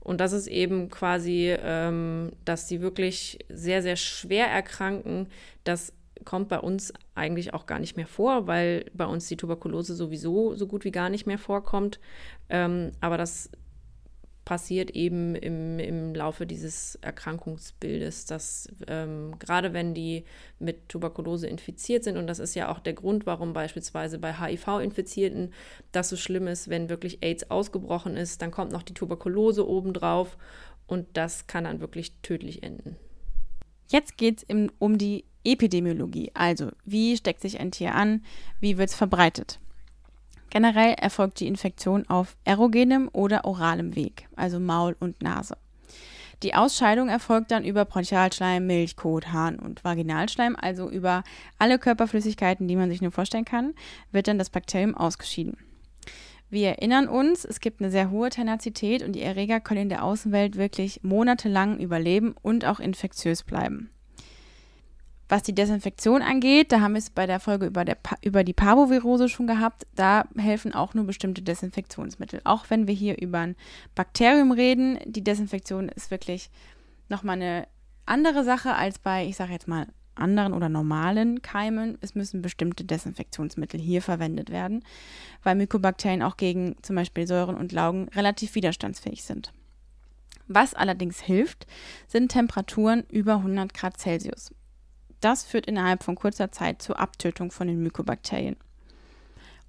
Und 0.00 0.20
das 0.20 0.32
ist 0.32 0.48
eben 0.48 0.90
quasi, 0.90 1.54
ähm, 1.56 2.32
dass 2.44 2.66
sie 2.66 2.80
wirklich 2.80 3.38
sehr, 3.48 3.80
sehr 3.80 3.94
schwer 3.94 4.48
erkranken, 4.48 5.28
dass 5.62 5.92
kommt 6.24 6.48
bei 6.48 6.58
uns 6.58 6.92
eigentlich 7.14 7.54
auch 7.54 7.66
gar 7.66 7.78
nicht 7.78 7.96
mehr 7.96 8.08
vor, 8.08 8.48
weil 8.48 8.86
bei 8.92 9.06
uns 9.06 9.28
die 9.28 9.36
Tuberkulose 9.36 9.94
sowieso 9.94 10.54
so 10.56 10.66
gut 10.66 10.84
wie 10.84 10.90
gar 10.90 11.10
nicht 11.10 11.28
mehr 11.28 11.38
vorkommt. 11.38 12.00
Ähm, 12.48 12.90
aber 13.00 13.18
das 13.18 13.50
passiert 14.44 14.90
eben 14.90 15.34
im, 15.34 15.78
im 15.78 16.14
Laufe 16.14 16.46
dieses 16.46 16.96
Erkrankungsbildes, 16.96 18.26
dass 18.26 18.68
ähm, 18.88 19.38
gerade 19.38 19.72
wenn 19.72 19.94
die 19.94 20.24
mit 20.58 20.88
Tuberkulose 20.88 21.46
infiziert 21.46 22.04
sind, 22.04 22.16
und 22.16 22.26
das 22.26 22.38
ist 22.38 22.54
ja 22.54 22.70
auch 22.70 22.80
der 22.80 22.94
Grund, 22.94 23.24
warum 23.26 23.52
beispielsweise 23.52 24.18
bei 24.18 24.34
HIV-Infizierten 24.34 25.52
das 25.92 26.08
so 26.08 26.16
schlimm 26.16 26.48
ist, 26.48 26.68
wenn 26.68 26.88
wirklich 26.88 27.22
AIDS 27.22 27.50
ausgebrochen 27.50 28.16
ist, 28.16 28.42
dann 28.42 28.50
kommt 28.50 28.72
noch 28.72 28.82
die 28.82 28.94
Tuberkulose 28.94 29.68
obendrauf 29.68 30.36
und 30.86 31.06
das 31.14 31.46
kann 31.46 31.64
dann 31.64 31.80
wirklich 31.80 32.12
tödlich 32.22 32.62
enden. 32.62 32.96
Jetzt 33.90 34.16
geht 34.16 34.44
es 34.48 34.68
um 34.78 34.98
die 34.98 35.24
Epidemiologie, 35.44 36.30
also 36.34 36.70
wie 36.84 37.16
steckt 37.16 37.40
sich 37.42 37.60
ein 37.60 37.72
Tier 37.72 37.94
an, 37.94 38.24
wie 38.60 38.78
wird 38.78 38.90
es 38.90 38.94
verbreitet. 38.94 39.60
Generell 40.52 40.96
erfolgt 40.98 41.40
die 41.40 41.46
Infektion 41.46 42.06
auf 42.10 42.36
erogenem 42.44 43.08
oder 43.14 43.46
oralem 43.46 43.96
Weg, 43.96 44.28
also 44.36 44.60
Maul 44.60 44.94
und 45.00 45.22
Nase. 45.22 45.56
Die 46.42 46.54
Ausscheidung 46.54 47.08
erfolgt 47.08 47.52
dann 47.52 47.64
über 47.64 47.86
Bronchialschleim, 47.86 48.66
Milch, 48.66 48.96
Kot, 48.96 49.32
Harn 49.32 49.58
und 49.58 49.82
Vaginalschleim, 49.82 50.54
also 50.60 50.90
über 50.90 51.24
alle 51.58 51.78
Körperflüssigkeiten, 51.78 52.68
die 52.68 52.76
man 52.76 52.90
sich 52.90 53.00
nur 53.00 53.12
vorstellen 53.12 53.46
kann, 53.46 53.72
wird 54.10 54.28
dann 54.28 54.36
das 54.36 54.50
Bakterium 54.50 54.94
ausgeschieden. 54.94 55.56
Wir 56.50 56.68
erinnern 56.68 57.08
uns, 57.08 57.46
es 57.46 57.60
gibt 57.60 57.80
eine 57.80 57.90
sehr 57.90 58.10
hohe 58.10 58.28
Tenazität 58.28 59.02
und 59.02 59.12
die 59.12 59.22
Erreger 59.22 59.58
können 59.58 59.82
in 59.84 59.88
der 59.88 60.04
Außenwelt 60.04 60.56
wirklich 60.56 61.02
monatelang 61.02 61.78
überleben 61.78 62.34
und 62.42 62.66
auch 62.66 62.78
infektiös 62.78 63.42
bleiben. 63.42 63.91
Was 65.32 65.42
die 65.42 65.54
Desinfektion 65.54 66.20
angeht, 66.20 66.72
da 66.72 66.82
haben 66.82 66.92
wir 66.92 66.98
es 66.98 67.08
bei 67.08 67.24
der 67.24 67.40
Folge 67.40 67.64
über, 67.64 67.86
der, 67.86 67.96
über 68.20 68.44
die 68.44 68.52
Parvovirose 68.52 69.30
schon 69.30 69.46
gehabt, 69.46 69.86
da 69.94 70.26
helfen 70.36 70.74
auch 70.74 70.92
nur 70.92 71.06
bestimmte 71.06 71.40
Desinfektionsmittel. 71.40 72.42
Auch 72.44 72.68
wenn 72.68 72.86
wir 72.86 72.92
hier 72.92 73.18
über 73.18 73.38
ein 73.38 73.56
Bakterium 73.94 74.52
reden, 74.52 74.98
die 75.06 75.24
Desinfektion 75.24 75.88
ist 75.88 76.10
wirklich 76.10 76.50
nochmal 77.08 77.36
eine 77.36 77.66
andere 78.04 78.44
Sache 78.44 78.74
als 78.74 78.98
bei, 78.98 79.24
ich 79.24 79.36
sage 79.36 79.54
jetzt 79.54 79.68
mal, 79.68 79.86
anderen 80.16 80.52
oder 80.52 80.68
normalen 80.68 81.40
Keimen. 81.40 81.96
Es 82.02 82.14
müssen 82.14 82.42
bestimmte 82.42 82.84
Desinfektionsmittel 82.84 83.80
hier 83.80 84.02
verwendet 84.02 84.50
werden, 84.50 84.84
weil 85.42 85.54
Mykobakterien 85.54 86.22
auch 86.22 86.36
gegen 86.36 86.76
zum 86.82 86.96
Beispiel 86.96 87.26
Säuren 87.26 87.56
und 87.56 87.72
Laugen 87.72 88.10
relativ 88.10 88.54
widerstandsfähig 88.54 89.24
sind. 89.24 89.50
Was 90.46 90.74
allerdings 90.74 91.22
hilft, 91.22 91.66
sind 92.06 92.30
Temperaturen 92.30 93.04
über 93.10 93.36
100 93.36 93.72
Grad 93.72 93.96
Celsius. 93.98 94.50
Das 95.22 95.44
führt 95.44 95.66
innerhalb 95.66 96.02
von 96.02 96.16
kurzer 96.16 96.52
Zeit 96.52 96.82
zur 96.82 96.98
Abtötung 97.00 97.50
von 97.50 97.68
den 97.68 97.82
Mykobakterien. 97.82 98.56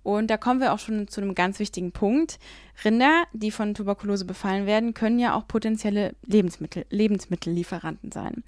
Und 0.03 0.27
da 0.27 0.35
kommen 0.35 0.59
wir 0.59 0.73
auch 0.73 0.79
schon 0.79 1.07
zu 1.07 1.21
einem 1.21 1.33
ganz 1.33 1.59
wichtigen 1.59 1.93
Punkt. 1.93 2.37
Rinder, 2.83 3.23
die 3.31 3.51
von 3.51 3.73
Tuberkulose 3.73 4.25
befallen 4.25 4.65
werden, 4.65 4.93
können 4.93 5.17
ja 5.17 5.33
auch 5.33 5.47
potenzielle 5.47 6.13
Lebensmittel, 6.25 6.85
Lebensmittellieferanten 6.89 8.11
sein. 8.11 8.43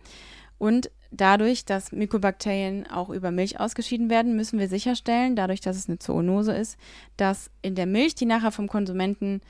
Und 0.58 0.90
dadurch, 1.12 1.64
dass 1.64 1.92
Mykobakterien 1.92 2.88
auch 2.90 3.10
über 3.10 3.32
Milch 3.32 3.60
ausgeschieden 3.60 4.10
werden, 4.10 4.36
müssen 4.36 4.60
wir 4.60 4.68
sicherstellen, 4.68 5.36
dadurch, 5.36 5.62
dass 5.62 5.78
es 5.78 5.88
eine 5.88 6.00
Zoonose 6.00 6.54
ist, 6.54 6.78
dass 7.18 7.50
in 7.62 7.76
der 7.76 7.86
Milch, 7.86 8.16
die 8.16 8.26
nachher 8.26 8.52
vom 8.52 8.68
Konsumenten 8.68 9.42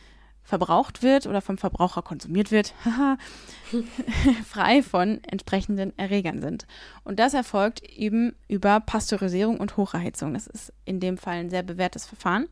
verbraucht 0.46 1.02
wird 1.02 1.26
oder 1.26 1.42
vom 1.42 1.58
Verbraucher 1.58 2.04
konsumiert 2.04 2.52
wird, 2.52 2.74
frei 4.48 4.84
von 4.84 5.22
entsprechenden 5.24 5.98
Erregern 5.98 6.40
sind. 6.40 6.68
Und 7.04 7.20
das 7.20 7.34
erfolgt 7.34 7.82
eben 7.82 8.36
über 8.48 8.80
Pasteurisierung 8.80 9.60
und 9.60 9.76
Hocherhitzung. 9.76 10.36
Das 10.36 10.46
ist 10.48 10.72
in 10.86 11.00
dem 11.00 11.18
Fall 11.18 11.38
ein 11.38 11.50
sehr 11.50 11.64
bewährtes 11.64 12.06
Verfahren. 12.06 12.48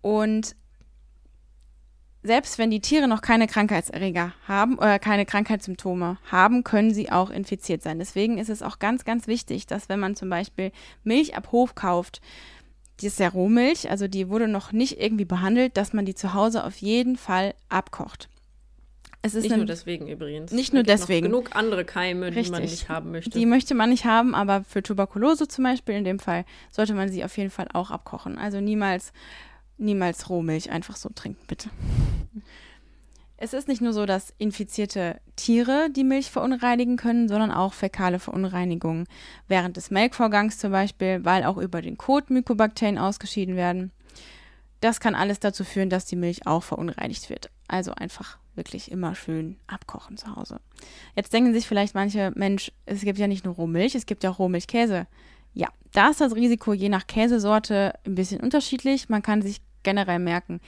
Und 0.00 0.56
selbst 2.22 2.58
wenn 2.58 2.70
die 2.70 2.80
Tiere 2.80 3.06
noch 3.06 3.20
keine 3.20 3.46
Krankheitserreger 3.46 4.32
haben 4.48 4.78
oder 4.78 4.98
keine 4.98 5.26
Krankheitssymptome 5.26 6.18
haben, 6.30 6.64
können 6.64 6.92
sie 6.92 7.12
auch 7.12 7.30
infiziert 7.30 7.82
sein. 7.82 7.98
Deswegen 7.98 8.38
ist 8.38 8.48
es 8.48 8.62
auch 8.62 8.78
ganz, 8.78 9.04
ganz 9.04 9.26
wichtig, 9.26 9.66
dass 9.66 9.88
wenn 9.88 10.00
man 10.00 10.16
zum 10.16 10.28
Beispiel 10.28 10.72
Milch 11.04 11.36
ab 11.36 11.52
Hof 11.52 11.74
kauft, 11.74 12.20
die 13.00 13.06
ist 13.06 13.18
ja 13.18 13.28
Rohmilch, 13.28 13.90
also 13.90 14.08
die 14.08 14.28
wurde 14.28 14.48
noch 14.48 14.72
nicht 14.72 15.00
irgendwie 15.00 15.24
behandelt, 15.24 15.76
dass 15.76 15.92
man 15.92 16.06
die 16.06 16.14
zu 16.14 16.34
Hause 16.34 16.64
auf 16.64 16.76
jeden 16.78 17.16
Fall 17.16 17.54
abkocht. 17.68 18.28
Es 19.22 19.34
ist 19.34 19.42
nicht 19.42 19.56
nur 19.56 19.66
deswegen 19.66 20.06
übrigens. 20.06 20.52
Nicht 20.52 20.72
nur 20.72 20.84
deswegen. 20.84 21.26
genug 21.26 21.56
andere 21.56 21.84
Keime, 21.84 22.26
Richtig. 22.26 22.44
die 22.44 22.50
man 22.52 22.62
nicht 22.62 22.88
haben 22.88 23.10
möchte. 23.10 23.30
Die 23.30 23.46
möchte 23.46 23.74
man 23.74 23.90
nicht 23.90 24.04
haben, 24.04 24.34
aber 24.34 24.62
für 24.62 24.82
Tuberkulose 24.82 25.48
zum 25.48 25.64
Beispiel 25.64 25.96
in 25.96 26.04
dem 26.04 26.20
Fall 26.20 26.44
sollte 26.70 26.94
man 26.94 27.08
sie 27.08 27.24
auf 27.24 27.36
jeden 27.36 27.50
Fall 27.50 27.66
auch 27.72 27.90
abkochen. 27.90 28.38
Also 28.38 28.60
niemals, 28.60 29.12
niemals 29.78 30.30
Rohmilch 30.30 30.70
einfach 30.70 30.94
so 30.96 31.08
trinken, 31.12 31.44
bitte. 31.48 31.70
Es 33.38 33.52
ist 33.52 33.68
nicht 33.68 33.82
nur 33.82 33.92
so, 33.92 34.06
dass 34.06 34.32
infizierte 34.38 35.20
Tiere 35.36 35.88
die 35.90 36.04
Milch 36.04 36.30
verunreinigen 36.30 36.96
können, 36.96 37.28
sondern 37.28 37.50
auch 37.50 37.74
fäkale 37.74 38.18
Verunreinigungen 38.18 39.06
während 39.46 39.76
des 39.76 39.90
Melkvorgangs 39.90 40.58
zum 40.58 40.72
Beispiel, 40.72 41.24
weil 41.24 41.44
auch 41.44 41.58
über 41.58 41.82
den 41.82 41.98
Kot 41.98 42.30
Mykobakterien 42.30 42.96
ausgeschieden 42.96 43.56
werden. 43.56 43.92
Das 44.80 45.00
kann 45.00 45.14
alles 45.14 45.40
dazu 45.40 45.64
führen, 45.64 45.90
dass 45.90 46.06
die 46.06 46.16
Milch 46.16 46.46
auch 46.46 46.62
verunreinigt 46.62 47.28
wird. 47.28 47.50
Also 47.68 47.92
einfach 47.92 48.38
wirklich 48.54 48.90
immer 48.90 49.14
schön 49.14 49.56
abkochen 49.66 50.16
zu 50.16 50.34
Hause. 50.34 50.60
Jetzt 51.14 51.32
denken 51.32 51.52
sich 51.52 51.66
vielleicht 51.66 51.94
manche, 51.94 52.32
Mensch, 52.34 52.72
es 52.86 53.02
gibt 53.02 53.18
ja 53.18 53.26
nicht 53.26 53.44
nur 53.44 53.54
Rohmilch, 53.54 53.94
es 53.94 54.06
gibt 54.06 54.24
ja 54.24 54.30
auch 54.30 54.38
Rohmilchkäse. 54.38 55.06
Ja, 55.52 55.68
da 55.92 56.08
ist 56.10 56.20
das 56.20 56.34
Risiko 56.34 56.72
je 56.72 56.88
nach 56.88 57.06
Käsesorte 57.06 57.94
ein 58.06 58.14
bisschen 58.14 58.40
unterschiedlich. 58.40 59.08
Man 59.08 59.22
kann 59.22 59.42
sich 59.42 59.60
generell 59.86 60.18
merken, 60.18 60.60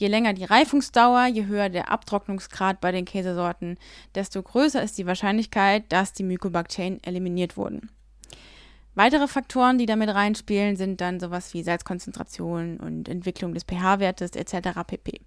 Je 0.00 0.08
länger 0.08 0.32
die 0.32 0.44
Reifungsdauer, 0.44 1.26
je 1.26 1.44
höher 1.44 1.68
der 1.68 1.90
Abtrocknungsgrad 1.90 2.80
bei 2.80 2.90
den 2.90 3.04
Käsesorten, 3.04 3.76
desto 4.14 4.42
größer 4.42 4.82
ist 4.82 4.96
die 4.96 5.04
Wahrscheinlichkeit, 5.04 5.84
dass 5.92 6.14
die 6.14 6.22
Mykobakterien 6.22 7.04
eliminiert 7.04 7.58
wurden. 7.58 7.90
Weitere 8.94 9.28
Faktoren, 9.28 9.76
die 9.76 9.84
damit 9.84 10.08
reinspielen, 10.08 10.76
sind 10.76 11.02
dann 11.02 11.20
sowas 11.20 11.52
wie 11.52 11.62
Salzkonzentration 11.62 12.78
und 12.78 13.10
Entwicklung 13.10 13.52
des 13.52 13.64
pH-Wertes 13.64 14.30
etc. 14.30 14.80
pp. 14.86 15.20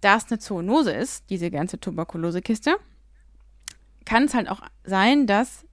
Da 0.00 0.16
es 0.16 0.30
eine 0.30 0.38
Zoonose 0.38 0.92
ist, 0.92 1.28
diese 1.28 1.50
ganze 1.50 1.80
Tuberkulosekiste, 1.80 2.76
kann 4.04 4.24
es 4.24 4.34
halt 4.34 4.48
auch 4.48 4.60
sein, 4.84 5.26
dass 5.26 5.66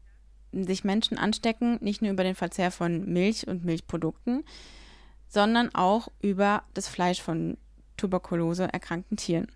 sich 0.52 0.84
Menschen 0.84 1.20
anstecken, 1.20 1.78
nicht 1.82 2.02
nur 2.02 2.12
über 2.12 2.24
den 2.24 2.36
Verzehr 2.36 2.72
von 2.72 3.06
Milch 3.06 3.48
und 3.48 3.64
Milchprodukten, 3.64 4.44
sondern 5.30 5.74
auch 5.74 6.10
über 6.22 6.64
das 6.74 6.88
Fleisch 6.88 7.22
von 7.22 7.58
Tuberkulose 7.96 8.64
erkrankten 8.74 9.16
Tieren. 9.16 9.48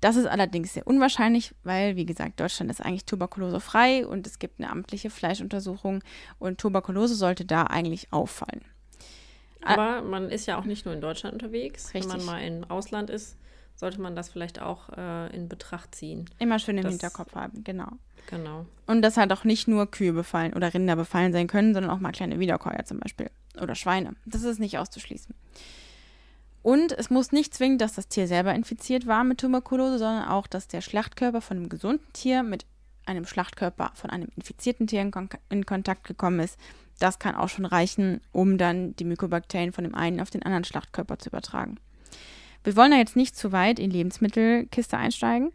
Das 0.00 0.16
ist 0.16 0.26
allerdings 0.26 0.74
sehr 0.74 0.86
unwahrscheinlich, 0.86 1.54
weil, 1.62 1.96
wie 1.96 2.04
gesagt, 2.04 2.38
Deutschland 2.38 2.70
ist 2.70 2.82
eigentlich 2.82 3.06
tuberkulosefrei 3.06 4.06
und 4.06 4.26
es 4.26 4.38
gibt 4.38 4.60
eine 4.60 4.70
amtliche 4.70 5.08
Fleischuntersuchung 5.08 6.02
und 6.38 6.58
Tuberkulose 6.58 7.14
sollte 7.14 7.46
da 7.46 7.62
eigentlich 7.62 8.12
auffallen. 8.12 8.62
Aber 9.62 10.02
man 10.02 10.28
ist 10.28 10.44
ja 10.44 10.58
auch 10.58 10.66
nicht 10.66 10.84
nur 10.84 10.92
in 10.92 11.00
Deutschland 11.00 11.32
unterwegs. 11.32 11.94
Richtig. 11.94 12.12
Wenn 12.12 12.18
man 12.18 12.26
mal 12.26 12.38
im 12.40 12.64
Ausland 12.64 13.08
ist, 13.08 13.38
sollte 13.76 13.98
man 13.98 14.14
das 14.14 14.28
vielleicht 14.28 14.60
auch 14.60 14.90
äh, 14.90 15.34
in 15.34 15.48
Betracht 15.48 15.94
ziehen. 15.94 16.28
Immer 16.38 16.58
schön 16.58 16.76
im 16.76 16.82
das, 16.82 16.92
Hinterkopf 16.92 17.34
haben, 17.34 17.64
genau. 17.64 17.88
Genau. 18.26 18.66
Und 18.86 19.00
dass 19.00 19.16
halt 19.16 19.32
auch 19.32 19.44
nicht 19.44 19.68
nur 19.68 19.90
Kühe 19.90 20.12
befallen 20.12 20.52
oder 20.52 20.74
Rinder 20.74 20.96
befallen 20.96 21.32
sein 21.32 21.46
können, 21.46 21.72
sondern 21.72 21.90
auch 21.90 22.00
mal 22.00 22.12
kleine 22.12 22.38
Wiederkäuer 22.38 22.84
zum 22.84 23.00
Beispiel 23.00 23.30
oder 23.60 23.74
Schweine. 23.74 24.14
Das 24.26 24.42
ist 24.42 24.60
nicht 24.60 24.78
auszuschließen. 24.78 25.34
Und 26.62 26.92
es 26.92 27.10
muss 27.10 27.30
nicht 27.30 27.52
zwingend, 27.52 27.82
dass 27.82 27.92
das 27.92 28.08
Tier 28.08 28.26
selber 28.26 28.54
infiziert 28.54 29.06
war 29.06 29.22
mit 29.22 29.38
Tuberkulose, 29.38 29.98
sondern 29.98 30.28
auch, 30.28 30.46
dass 30.46 30.66
der 30.66 30.80
Schlachtkörper 30.80 31.42
von 31.42 31.58
einem 31.58 31.68
gesunden 31.68 32.10
Tier 32.14 32.42
mit 32.42 32.64
einem 33.04 33.26
Schlachtkörper 33.26 33.92
von 33.94 34.08
einem 34.08 34.28
infizierten 34.34 34.86
Tier 34.86 35.02
in, 35.02 35.10
Kon 35.10 35.28
in 35.50 35.66
Kontakt 35.66 36.04
gekommen 36.04 36.40
ist. 36.40 36.58
Das 36.98 37.18
kann 37.18 37.34
auch 37.34 37.50
schon 37.50 37.66
reichen, 37.66 38.22
um 38.32 38.56
dann 38.56 38.96
die 38.96 39.04
Mykobakterien 39.04 39.72
von 39.72 39.84
dem 39.84 39.94
einen 39.94 40.20
auf 40.20 40.30
den 40.30 40.42
anderen 40.42 40.64
Schlachtkörper 40.64 41.18
zu 41.18 41.28
übertragen. 41.28 41.76
Wir 42.62 42.76
wollen 42.76 42.92
da 42.92 42.96
jetzt 42.96 43.16
nicht 43.16 43.36
zu 43.36 43.52
weit 43.52 43.78
in 43.78 43.90
Lebensmittelkiste 43.90 44.96
einsteigen, 44.96 45.52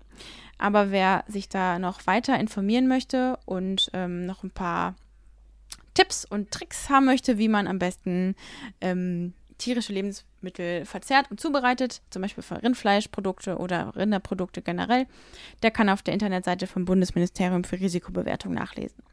aber 0.59 0.91
wer 0.91 1.23
sich 1.27 1.49
da 1.49 1.79
noch 1.79 2.05
weiter 2.05 2.39
informieren 2.39 2.87
möchte 2.87 3.39
und 3.45 3.89
ähm, 3.93 4.27
noch 4.27 4.43
ein 4.43 4.51
paar 4.51 4.95
Tipps 5.99 6.23
und 6.23 6.51
Tricks 6.51 6.89
haben 6.89 7.05
möchte, 7.05 7.37
wie 7.37 7.49
man 7.49 7.67
am 7.67 7.77
besten 7.77 8.35
ähm, 8.79 9.33
tierische 9.57 9.91
Lebensmittel 9.91 10.85
verzehrt 10.85 11.29
und 11.29 11.41
zubereitet, 11.41 12.01
zum 12.09 12.21
Beispiel 12.21 12.41
für 12.41 12.63
Rindfleischprodukte 12.63 13.57
oder 13.57 13.93
Rinderprodukte 13.97 14.61
generell, 14.61 15.07
der 15.61 15.71
kann 15.71 15.89
auf 15.89 16.01
der 16.01 16.13
Internetseite 16.13 16.67
vom 16.67 16.85
Bundesministerium 16.85 17.65
für 17.65 17.81
Risikobewertung 17.81 18.53
nachlesen. 18.53 19.03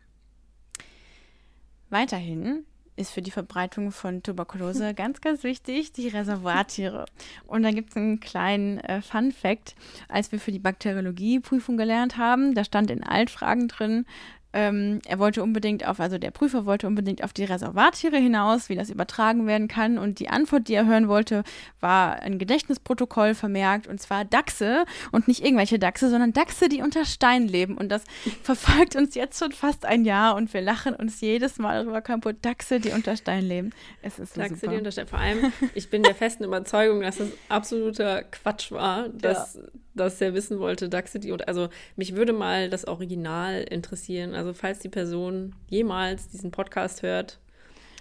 Weiterhin 1.91 2.65
ist 2.95 3.11
für 3.11 3.21
die 3.21 3.33
Verbreitung 3.33 3.91
von 3.91 4.23
Tuberkulose 4.23 4.95
ganz, 4.95 5.21
ganz 5.21 5.43
wichtig, 5.43 5.93
die 5.93 6.07
Reservoirtiere. 6.07 7.07
Und 7.49 7.65
da 7.65 7.73
gibt 7.73 7.91
es 7.91 7.97
einen 7.97 8.21
kleinen 8.21 8.79
äh, 8.79 9.03
Fun 9.03 9.33
Fact, 9.33 9.75
als 10.09 10.31
wir 10.31 10.39
für 10.39 10.53
die 10.53 10.61
Bakteriologie-Prüfung 10.61 11.77
gelernt 11.77 12.17
haben, 12.17 12.55
da 12.55 12.63
stand 12.63 12.93
in 12.93 13.03
Altfragen 13.03 13.67
drin, 13.67 14.07
ähm, 14.57 15.01
er 15.07 15.19
wollte 15.19 15.43
unbedingt 15.43 15.87
auf, 15.87 16.01
also 16.01 16.17
der 16.17 16.31
Prüfer 16.31 16.65
wollte 16.65 16.87
unbedingt 16.87 17.23
auf 17.23 17.35
die 17.35 17.45
Reservattiere 17.45 18.17
hinaus, 18.17 18.71
wie 18.71 18.75
das 18.75 18.89
übertragen 18.89 19.47
werden 19.47 19.69
kann. 19.69 19.99
Und 19.99 20.19
die 20.19 20.31
Antwort, 20.31 20.69
die 20.69 20.75
er 20.75 20.87
hören 20.87 21.09
wollte, 21.09 21.45
war 21.81 22.21
ein 22.23 22.39
Gedächtnisprotokoll 22.39 23.35
vermerkt 23.35 23.87
und 23.87 24.01
zwar 24.01 24.25
Dachse 24.25 24.87
und 25.13 25.29
nicht 25.29 25.45
irgendwelche 25.45 25.79
Dachse, 25.79 26.09
sondern 26.09 26.33
Dachse, 26.33 26.71
die 26.71 26.81
unter 26.81 27.05
Stein 27.05 27.47
leben. 27.47 27.77
Und 27.77 27.91
das 27.91 28.03
verfolgt 28.43 28.97
uns 28.97 29.15
jetzt 29.15 29.39
schon 29.39 29.53
fast 29.53 29.85
ein 29.85 30.07
Jahr 30.07 30.35
und 30.37 30.55
wir 30.55 30.63
lachen 30.63 30.95
uns 30.95 31.21
jedes 31.21 31.59
Mal 31.59 31.83
darüber 31.83 32.01
kaputt. 32.01 32.37
Dachse, 32.41 32.81
die 32.81 32.93
unter 32.93 33.15
Stein 33.15 33.45
leben. 33.45 33.71
Es 34.01 34.19
ist 34.19 34.35
so 34.35 34.41
Dachse, 34.41 34.57
super. 34.57 34.73
die 34.73 34.79
unter 34.79 34.91
Stein. 34.91 35.07
Vor 35.07 35.19
allem, 35.19 35.53
ich 35.75 35.91
bin 35.91 36.03
der 36.03 36.15
festen 36.15 36.45
Überzeugung, 36.45 37.03
dass 37.03 37.19
das 37.19 37.29
absoluter 37.51 38.23
Quatsch 38.23 38.73
war, 38.73 39.11
dass, 39.11 39.57
ja. 39.57 39.63
Dass 39.97 40.21
er 40.21 40.35
wissen 40.35 40.59
wollte, 40.59 40.89
Dachse, 40.89 41.19
die 41.19 41.33
unter. 41.33 41.49
Also, 41.49 41.69
mich 41.97 42.17
würde 42.17 42.33
mal 42.33 42.71
das 42.71 42.87
Original 42.87 43.63
interessieren. 43.63 44.35
Also, 44.35 44.53
falls 44.53 44.79
die 44.79 44.89
Person 44.89 45.55
jemals 45.69 46.29
diesen 46.29 46.51
Podcast 46.51 47.03
hört, 47.03 47.39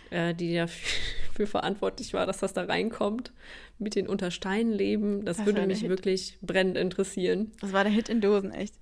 äh, 0.09 0.33
die 0.33 0.55
dafür 0.55 1.47
verantwortlich 1.47 2.13
war, 2.13 2.25
dass 2.25 2.39
das 2.39 2.53
da 2.53 2.63
reinkommt, 2.63 3.31
mit 3.77 3.95
den 3.95 4.07
Untersteinen 4.07 4.71
leben, 4.71 5.25
das, 5.25 5.37
das 5.37 5.45
würde 5.45 5.65
mich 5.67 5.81
Hit. 5.81 5.89
wirklich 5.89 6.37
brennend 6.41 6.77
interessieren. 6.77 7.51
Das 7.61 7.73
war 7.73 7.83
der 7.83 7.91
Hit 7.91 8.09
in 8.09 8.21
Dosen, 8.21 8.51
echt. 8.51 8.75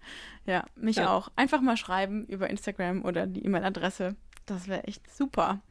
Ja, 0.45 0.65
mich 0.75 0.97
ja. 0.97 1.15
auch. 1.15 1.29
Einfach 1.35 1.61
mal 1.61 1.77
schreiben 1.77 2.25
über 2.25 2.49
Instagram 2.49 3.03
oder 3.03 3.25
die 3.25 3.43
E-Mail-Adresse. 3.45 4.15
Das 4.45 4.67
wäre 4.67 4.83
echt 4.83 5.01
super. 5.09 5.61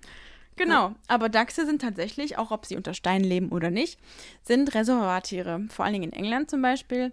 Genau, 0.57 0.89
ja. 0.89 0.95
aber 1.09 1.29
Dachse 1.29 1.65
sind 1.67 1.81
tatsächlich, 1.81 2.37
auch 2.37 2.51
ob 2.51 2.67
sie 2.67 2.77
unter 2.77 2.95
Steinen 2.95 3.25
leben 3.25 3.51
oder 3.51 3.71
nicht, 3.71 3.99
sind 4.43 4.75
Reservoirtiere. 4.75 5.63
Vor 5.69 5.85
allen 5.85 5.95
Dingen 5.95 6.13
in 6.13 6.19
England 6.19 6.51
zum 6.51 6.61
Beispiel. 6.63 7.13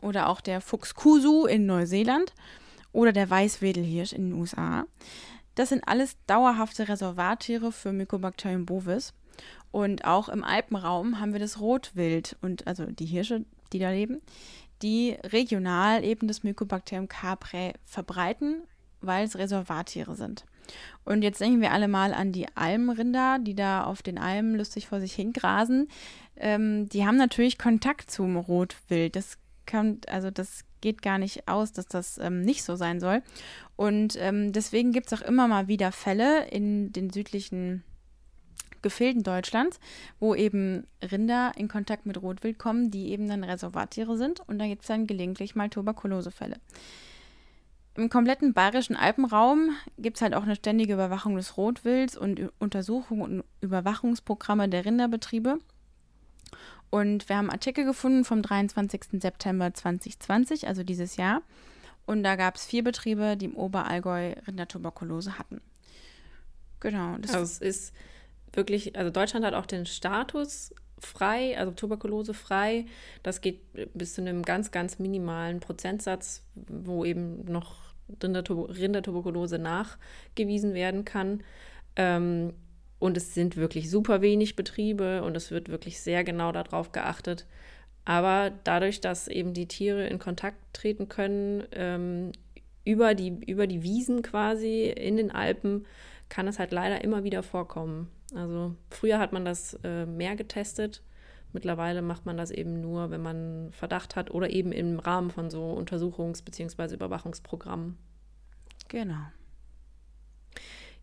Oder 0.00 0.28
auch 0.28 0.40
der 0.40 0.60
Fuchs 0.60 0.94
Kusu 0.94 1.46
in 1.46 1.66
Neuseeland 1.66 2.32
oder 2.92 3.12
der 3.12 3.28
Weißwedelhirsch 3.28 4.12
in 4.12 4.30
den 4.30 4.40
USA. 4.40 4.84
Das 5.54 5.68
sind 5.68 5.86
alles 5.86 6.16
dauerhafte 6.26 6.88
Reservattiere 6.88 7.72
für 7.72 7.92
Mycobacterium 7.92 8.66
bovis. 8.66 9.12
Und 9.72 10.04
auch 10.04 10.28
im 10.28 10.44
Alpenraum 10.44 11.20
haben 11.20 11.32
wir 11.32 11.40
das 11.40 11.60
Rotwild 11.60 12.36
und 12.40 12.66
also 12.66 12.86
die 12.86 13.06
Hirsche, 13.06 13.44
die 13.72 13.78
da 13.78 13.90
leben, 13.90 14.20
die 14.82 15.16
regional 15.24 16.04
eben 16.04 16.28
das 16.28 16.42
Mycobacterium 16.42 17.08
caprae 17.08 17.74
verbreiten, 17.84 18.62
weil 19.00 19.24
es 19.24 19.38
Reservattiere 19.38 20.16
sind. 20.16 20.44
Und 21.04 21.22
jetzt 21.22 21.40
denken 21.40 21.60
wir 21.60 21.72
alle 21.72 21.88
mal 21.88 22.14
an 22.14 22.32
die 22.32 22.46
Almrinder, 22.54 23.38
die 23.40 23.54
da 23.54 23.84
auf 23.84 24.02
den 24.02 24.18
Almen 24.18 24.56
lustig 24.56 24.86
vor 24.86 25.00
sich 25.00 25.14
hingrasen. 25.14 25.88
Ähm, 26.36 26.88
die 26.88 27.06
haben 27.06 27.16
natürlich 27.16 27.58
Kontakt 27.58 28.10
zum 28.10 28.36
Rotwild. 28.36 29.16
Das 29.16 29.36
kann, 29.66 30.00
also 30.06 30.30
das 30.30 30.64
geht 30.80 31.02
gar 31.02 31.18
nicht 31.18 31.48
aus, 31.48 31.72
dass 31.72 31.86
das 31.86 32.18
ähm, 32.18 32.42
nicht 32.42 32.62
so 32.64 32.76
sein 32.76 33.00
soll. 33.00 33.22
Und 33.76 34.16
ähm, 34.18 34.52
deswegen 34.52 34.92
gibt 34.92 35.12
es 35.12 35.20
auch 35.20 35.26
immer 35.26 35.48
mal 35.48 35.68
wieder 35.68 35.92
Fälle 35.92 36.46
in 36.48 36.92
den 36.92 37.10
südlichen 37.10 37.84
Gefilden 38.82 39.22
Deutschlands, 39.22 39.78
wo 40.18 40.34
eben 40.34 40.86
Rinder 41.02 41.52
in 41.56 41.68
Kontakt 41.68 42.06
mit 42.06 42.20
Rotwild 42.20 42.58
kommen, 42.58 42.90
die 42.90 43.10
eben 43.10 43.28
dann 43.28 43.44
Reservattiere 43.44 44.16
sind. 44.16 44.40
Und 44.48 44.58
da 44.58 44.66
gibt 44.66 44.82
es 44.82 44.88
dann 44.88 45.06
gelegentlich 45.06 45.54
mal 45.54 45.68
Tuberkulosefälle. 45.68 46.56
Im 47.96 48.08
kompletten 48.08 48.54
bayerischen 48.54 48.96
Alpenraum 48.96 49.70
gibt 49.98 50.16
es 50.16 50.22
halt 50.22 50.34
auch 50.34 50.44
eine 50.44 50.56
ständige 50.56 50.94
Überwachung 50.94 51.36
des 51.36 51.56
Rotwilds 51.56 52.16
und 52.16 52.50
Untersuchungen 52.58 53.22
und 53.22 53.44
Überwachungsprogramme 53.60 54.68
der 54.68 54.84
Rinderbetriebe. 54.84 55.58
Und 56.90 57.28
wir 57.28 57.36
haben 57.36 57.50
Artikel 57.50 57.84
gefunden 57.84 58.24
vom 58.24 58.42
23. 58.42 59.20
September 59.20 59.72
2020, 59.72 60.66
also 60.66 60.82
dieses 60.82 61.16
Jahr. 61.16 61.42
Und 62.04 62.24
da 62.24 62.34
gab 62.34 62.56
es 62.56 62.64
vier 62.64 62.82
Betriebe, 62.82 63.36
die 63.36 63.46
im 63.46 63.56
Oberallgäu 63.56 64.34
Rindertuberkulose 64.46 65.38
hatten. 65.38 65.60
Genau. 66.80 67.16
also 67.22 67.38
es 67.38 67.58
ist 67.58 67.94
wirklich, 68.52 68.96
also 68.96 69.10
Deutschland 69.10 69.44
hat 69.44 69.54
auch 69.54 69.66
den 69.66 69.86
Status 69.86 70.74
frei, 70.98 71.56
also 71.58 71.72
Tuberkulose 71.72 72.34
frei. 72.34 72.86
Das 73.22 73.40
geht 73.40 73.60
bis 73.94 74.14
zu 74.14 74.22
einem 74.22 74.42
ganz, 74.42 74.70
ganz 74.70 74.98
minimalen 74.98 75.60
Prozentsatz, 75.60 76.42
wo 76.54 77.04
eben 77.04 77.44
noch 77.44 77.76
Rindertuberkulose 78.22 79.58
nachgewiesen 79.58 80.74
werden 80.74 81.04
kann. 81.04 81.42
Ähm, 81.96 82.54
und 83.00 83.16
es 83.16 83.34
sind 83.34 83.56
wirklich 83.56 83.90
super 83.90 84.20
wenig 84.20 84.54
Betriebe 84.54 85.22
und 85.24 85.36
es 85.36 85.50
wird 85.50 85.68
wirklich 85.68 86.00
sehr 86.00 86.22
genau 86.22 86.52
darauf 86.52 86.92
geachtet. 86.92 87.46
Aber 88.04 88.52
dadurch, 88.62 89.00
dass 89.00 89.26
eben 89.26 89.52
die 89.54 89.66
Tiere 89.66 90.06
in 90.06 90.18
Kontakt 90.18 90.58
treten 90.72 91.08
können, 91.08 91.64
ähm, 91.72 92.32
über, 92.84 93.14
die, 93.14 93.30
über 93.46 93.66
die 93.66 93.82
Wiesen 93.82 94.22
quasi 94.22 94.84
in 94.84 95.16
den 95.16 95.30
Alpen, 95.30 95.86
kann 96.28 96.46
es 96.46 96.58
halt 96.58 96.72
leider 96.72 97.02
immer 97.02 97.24
wieder 97.24 97.42
vorkommen. 97.42 98.08
Also 98.34 98.76
früher 98.90 99.18
hat 99.18 99.32
man 99.32 99.44
das 99.44 99.74
äh, 99.82 100.06
mehr 100.06 100.36
getestet. 100.36 101.02
Mittlerweile 101.52 102.02
macht 102.02 102.26
man 102.26 102.36
das 102.36 102.50
eben 102.50 102.80
nur, 102.80 103.10
wenn 103.10 103.22
man 103.22 103.72
Verdacht 103.72 104.14
hat 104.14 104.30
oder 104.30 104.50
eben 104.50 104.72
im 104.72 104.98
Rahmen 104.98 105.30
von 105.30 105.50
so 105.50 105.76
Untersuchungs- 105.76 106.44
bzw. 106.44 106.94
Überwachungsprogrammen. 106.94 107.96
Genau. 108.88 109.24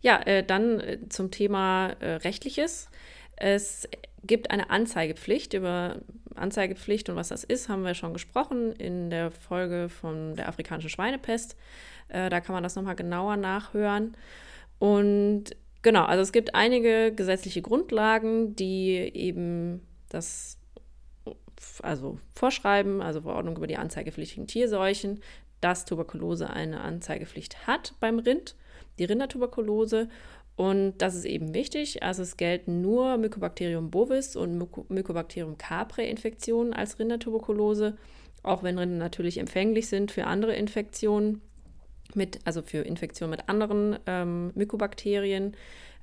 Ja, 0.02 0.22
äh, 0.22 0.44
dann 0.44 0.80
äh, 0.80 1.00
zum 1.10 1.32
Thema 1.32 1.90
äh, 2.00 2.16
Rechtliches. 2.16 2.90
Es 3.36 3.88
gibt 4.24 4.52
eine 4.52 4.70
Anzeigepflicht. 4.70 5.54
Über 5.54 5.98
Anzeigepflicht 6.36 7.10
und 7.10 7.16
was 7.16 7.30
das 7.30 7.44
ist, 7.44 7.70
haben 7.70 7.84
wir 7.84 7.96
schon 7.96 8.14
gesprochen 8.14 8.72
in 8.74 9.10
der 9.10 9.32
Folge 9.32 9.90
von 9.90 10.36
der 10.36 10.48
afrikanischen 10.48 10.90
Schweinepest. 10.90 11.56
Äh, 12.10 12.30
da 12.30 12.42
kann 12.42 12.54
man 12.54 12.64
das 12.64 12.76
nochmal 12.76 12.96
genauer 12.96 13.38
nachhören. 13.38 14.16
Und 14.80 15.46
genau, 15.82 16.06
also 16.06 16.22
es 16.22 16.32
gibt 16.32 16.56
einige 16.56 17.12
gesetzliche 17.14 17.62
Grundlagen, 17.62 18.56
die 18.56 18.96
eben 19.14 19.82
das 20.10 20.60
also 21.82 22.20
vorschreiben, 22.34 23.02
also 23.02 23.22
Verordnung 23.22 23.58
über 23.58 23.68
die 23.68 23.78
anzeigepflichtigen 23.78 24.48
Tierseuchen, 24.48 25.22
dass 25.60 25.86
Tuberkulose 25.86 26.50
eine 26.50 26.82
Anzeigepflicht 26.82 27.66
hat 27.66 27.96
beim 28.00 28.20
Rind 28.20 28.56
die 29.00 29.06
Rindertuberkulose. 29.06 30.10
Und 30.56 30.98
das 30.98 31.16
ist 31.16 31.26
eben 31.26 31.54
wichtig. 31.54 32.02
Also 32.02 32.24
es 32.24 32.36
gelten 32.36 32.82
nur 32.82 33.18
Mycobacterium 33.18 33.92
bovis 33.92 34.36
und 34.36 34.58
Mycobacterium 34.90 35.58
caprae 35.58 36.10
Infektionen 36.10 36.74
als 36.74 36.98
Rindertuberkulose, 36.98 37.96
auch 38.42 38.64
wenn 38.64 38.80
Rinder 38.80 38.98
natürlich 38.98 39.38
empfänglich 39.38 39.88
sind 39.88 40.12
für 40.12 40.26
andere 40.26 40.56
Infektionen, 40.56 41.42
mit, 42.16 42.40
also 42.46 42.64
für 42.64 42.80
Infektionen 42.80 43.32
mit 43.32 43.50
anderen 43.50 44.00
ähm, 44.08 44.52
Mykobakterien. 44.56 45.56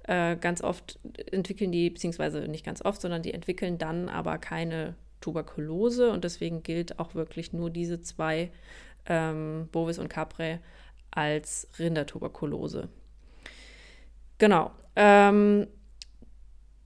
Äh, 0.07 0.37
ganz 0.37 0.63
oft 0.63 1.01
entwickeln 1.33 1.73
die, 1.73 1.91
beziehungsweise 1.91 2.47
nicht 2.47 2.65
ganz 2.65 2.85
oft, 2.85 3.01
sondern 3.01 3.23
die 3.23 3.33
entwickeln 3.33 3.79
dann 3.79 4.09
aber 4.09 4.39
keine 4.39 4.95
Tuberkulose 5.21 6.11
und 6.11 6.25
deswegen 6.25 6.63
gilt 6.63 6.99
auch 6.99 7.15
wirklich 7.15 7.55
nur 7.55 7.71
diese 7.71 8.03
zwei, 8.03 8.51
ähm, 9.07 9.69
Bovis 9.73 9.99
und 9.99 10.09
Caprae, 10.09 10.59
als 11.15 11.69
Rindertuberkulose. 11.79 12.89
Genau. 14.39 14.71
Ähm, 14.97 15.67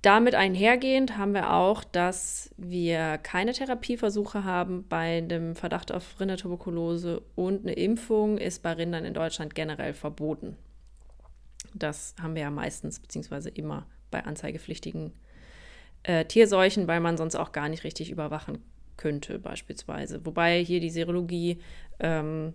damit 0.03 0.37
einhergehend 0.37 1.19
haben 1.19 1.35
wir 1.35 1.53
auch, 1.53 1.83
dass 1.83 2.55
wir 2.57 3.19
keine 3.19 3.53
Therapieversuche 3.53 4.45
haben 4.45 4.87
bei 4.89 5.23
dem 5.23 5.57
Verdacht 5.57 5.91
auf 5.91 6.21
Rindertuberkulose 6.21 7.23
und 7.35 7.63
eine 7.63 7.73
Impfung 7.73 8.39
ist 8.39 8.63
bei 8.63 8.73
Rindern 8.75 9.05
in 9.05 9.15
Deutschland 9.15 9.57
generell 9.57 9.95
verboten. 9.95 10.57
Das 11.75 12.15
haben 12.21 12.35
wir 12.37 12.43
ja 12.43 12.51
meistens 12.51 13.01
beziehungsweise 13.01 13.51
immer 13.51 13.87
bei 14.11 14.25
anzeigepflichtigen 14.25 15.13
äh, 16.05 16.25
Tierseuchen, 16.25 16.87
weil 16.87 17.01
man 17.01 17.17
sonst 17.17 17.35
auch 17.35 17.53
gar 17.53 17.69
nicht 17.69 17.85
richtig 17.85 18.11
überwachen 18.11 18.63
könnte 18.97 19.39
beispielsweise. 19.39 20.25
Wobei 20.25 20.63
hier 20.63 20.81
die 20.81 20.91
Serologie 20.91 21.61
ähm, 21.99 22.55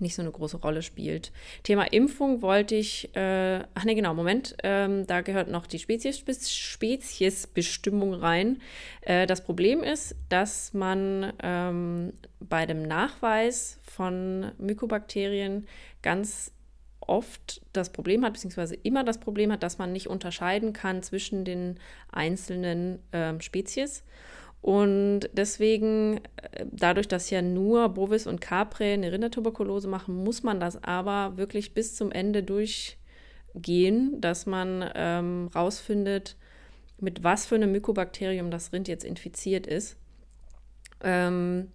nicht 0.00 0.14
so 0.14 0.22
eine 0.22 0.30
große 0.30 0.58
Rolle 0.58 0.82
spielt. 0.82 1.32
Thema 1.62 1.84
Impfung 1.92 2.42
wollte 2.42 2.74
ich, 2.74 3.14
äh, 3.14 3.64
ach 3.74 3.84
nee, 3.84 3.94
genau, 3.94 4.14
Moment, 4.14 4.56
ähm, 4.62 5.06
da 5.06 5.20
gehört 5.20 5.48
noch 5.48 5.66
die 5.66 5.78
Spezies, 5.78 6.22
Speziesbestimmung 6.50 8.14
rein. 8.14 8.60
Äh, 9.02 9.26
das 9.26 9.44
Problem 9.44 9.82
ist, 9.82 10.16
dass 10.28 10.72
man 10.72 11.32
ähm, 11.42 12.12
bei 12.40 12.66
dem 12.66 12.82
Nachweis 12.82 13.78
von 13.82 14.52
Mykobakterien 14.58 15.66
ganz 16.02 16.52
oft 17.00 17.60
das 17.72 17.90
Problem 17.90 18.24
hat, 18.24 18.34
beziehungsweise 18.34 18.76
immer 18.76 19.04
das 19.04 19.18
Problem 19.18 19.50
hat, 19.52 19.62
dass 19.62 19.78
man 19.78 19.92
nicht 19.92 20.08
unterscheiden 20.08 20.72
kann 20.72 21.02
zwischen 21.02 21.44
den 21.44 21.78
einzelnen 22.12 23.00
ähm, 23.12 23.40
Spezies. 23.40 24.04
Und 24.62 25.30
deswegen, 25.32 26.20
äh, 26.52 26.66
dadurch, 26.70 27.08
dass 27.08 27.30
ja 27.30 27.40
nur 27.40 27.88
Bovis 27.90 28.26
und 28.26 28.40
Capre 28.40 28.84
eine 28.84 29.10
Rindertuberkulose 29.10 29.88
machen, 29.88 30.22
muss 30.22 30.42
man 30.42 30.60
das 30.60 30.82
aber 30.84 31.36
wirklich 31.36 31.72
bis 31.72 31.96
zum 31.96 32.12
Ende 32.12 32.42
durchgehen, 32.42 34.20
dass 34.20 34.46
man 34.46 34.88
ähm, 34.94 35.50
rausfindet, 35.54 36.36
mit 36.98 37.24
was 37.24 37.46
für 37.46 37.54
einem 37.54 37.72
Mykobakterium 37.72 38.50
das 38.50 38.72
Rind 38.72 38.86
jetzt 38.88 39.04
infiziert 39.04 39.66
ist. 39.66 39.96
Ähm, 41.02 41.68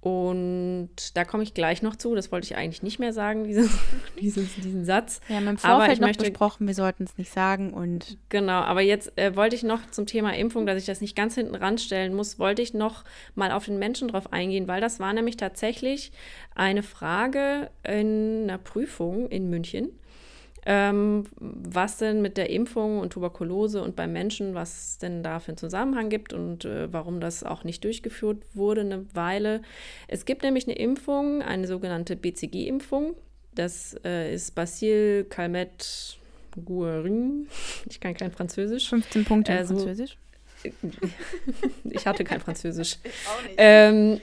und 0.00 0.90
da 1.14 1.24
komme 1.24 1.42
ich 1.42 1.54
gleich 1.54 1.82
noch 1.82 1.96
zu. 1.96 2.14
Das 2.14 2.30
wollte 2.30 2.44
ich 2.44 2.56
eigentlich 2.56 2.84
nicht 2.84 3.00
mehr 3.00 3.12
sagen, 3.12 3.44
dieses, 3.44 3.70
dieses, 4.20 4.54
diesen 4.56 4.84
Satz. 4.84 5.20
Wir 5.26 5.36
haben 5.36 5.48
im 5.48 5.58
Vorfeld 5.58 6.00
noch 6.00 6.08
möchte, 6.08 6.24
besprochen, 6.24 6.68
wir 6.68 6.74
sollten 6.74 7.02
es 7.02 7.18
nicht 7.18 7.32
sagen. 7.32 7.72
und 7.72 8.16
Genau, 8.28 8.60
aber 8.60 8.80
jetzt 8.80 9.18
äh, 9.18 9.34
wollte 9.34 9.56
ich 9.56 9.64
noch 9.64 9.90
zum 9.90 10.06
Thema 10.06 10.36
Impfung, 10.36 10.66
dass 10.66 10.78
ich 10.78 10.86
das 10.86 11.00
nicht 11.00 11.16
ganz 11.16 11.34
hinten 11.34 11.56
ranstellen 11.56 12.14
muss, 12.14 12.38
wollte 12.38 12.62
ich 12.62 12.74
noch 12.74 13.04
mal 13.34 13.50
auf 13.50 13.64
den 13.64 13.80
Menschen 13.80 14.08
drauf 14.08 14.32
eingehen, 14.32 14.68
weil 14.68 14.80
das 14.80 15.00
war 15.00 15.12
nämlich 15.12 15.36
tatsächlich 15.36 16.12
eine 16.54 16.84
Frage 16.84 17.70
in 17.82 18.44
einer 18.44 18.58
Prüfung 18.58 19.28
in 19.28 19.50
München 19.50 19.90
ähm, 20.66 21.24
was 21.38 21.98
denn 21.98 22.22
mit 22.22 22.36
der 22.36 22.50
Impfung 22.50 22.98
und 23.00 23.12
Tuberkulose 23.12 23.82
und 23.82 23.96
beim 23.96 24.12
Menschen, 24.12 24.54
was 24.54 24.98
denn 24.98 25.22
da 25.22 25.40
für 25.40 25.48
einen 25.48 25.58
Zusammenhang 25.58 26.08
gibt 26.08 26.32
und 26.32 26.64
äh, 26.64 26.92
warum 26.92 27.20
das 27.20 27.44
auch 27.44 27.64
nicht 27.64 27.84
durchgeführt 27.84 28.42
wurde 28.54 28.82
eine 28.82 29.06
Weile. 29.14 29.62
Es 30.08 30.24
gibt 30.24 30.42
nämlich 30.42 30.66
eine 30.66 30.76
Impfung, 30.76 31.42
eine 31.42 31.66
sogenannte 31.66 32.16
BCG-Impfung. 32.16 33.14
Das 33.54 33.96
äh, 34.04 34.32
ist 34.32 34.54
Bacille 34.54 35.24
Calmette 35.24 35.86
Guerin. 36.64 37.48
Ich 37.88 38.00
kann 38.00 38.14
kein 38.14 38.32
Französisch. 38.32 38.88
15 38.88 39.24
Punkte 39.24 39.52
in 39.52 39.58
äh, 39.58 39.64
so, 39.64 39.74
Französisch. 39.78 40.16
ich 41.84 42.06
hatte 42.06 42.24
kein 42.24 42.40
Französisch. 42.40 42.98
Ich 43.04 43.28
auch 43.28 43.42
nicht. 43.42 43.54
Ähm, 43.58 44.20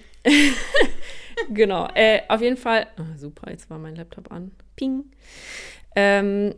genau. 1.54 1.88
Äh, 1.93 2.21
auf 2.28 2.41
jeden 2.41 2.58
Fall. 2.58 2.88
Oh, 2.98 3.17
super, 3.17 3.52
jetzt 3.52 3.69
war 3.69 3.78
mein 3.78 3.95
Laptop 3.95 4.32
an. 4.32 4.52
Ping. 4.76 5.06
Ähm, 5.96 6.56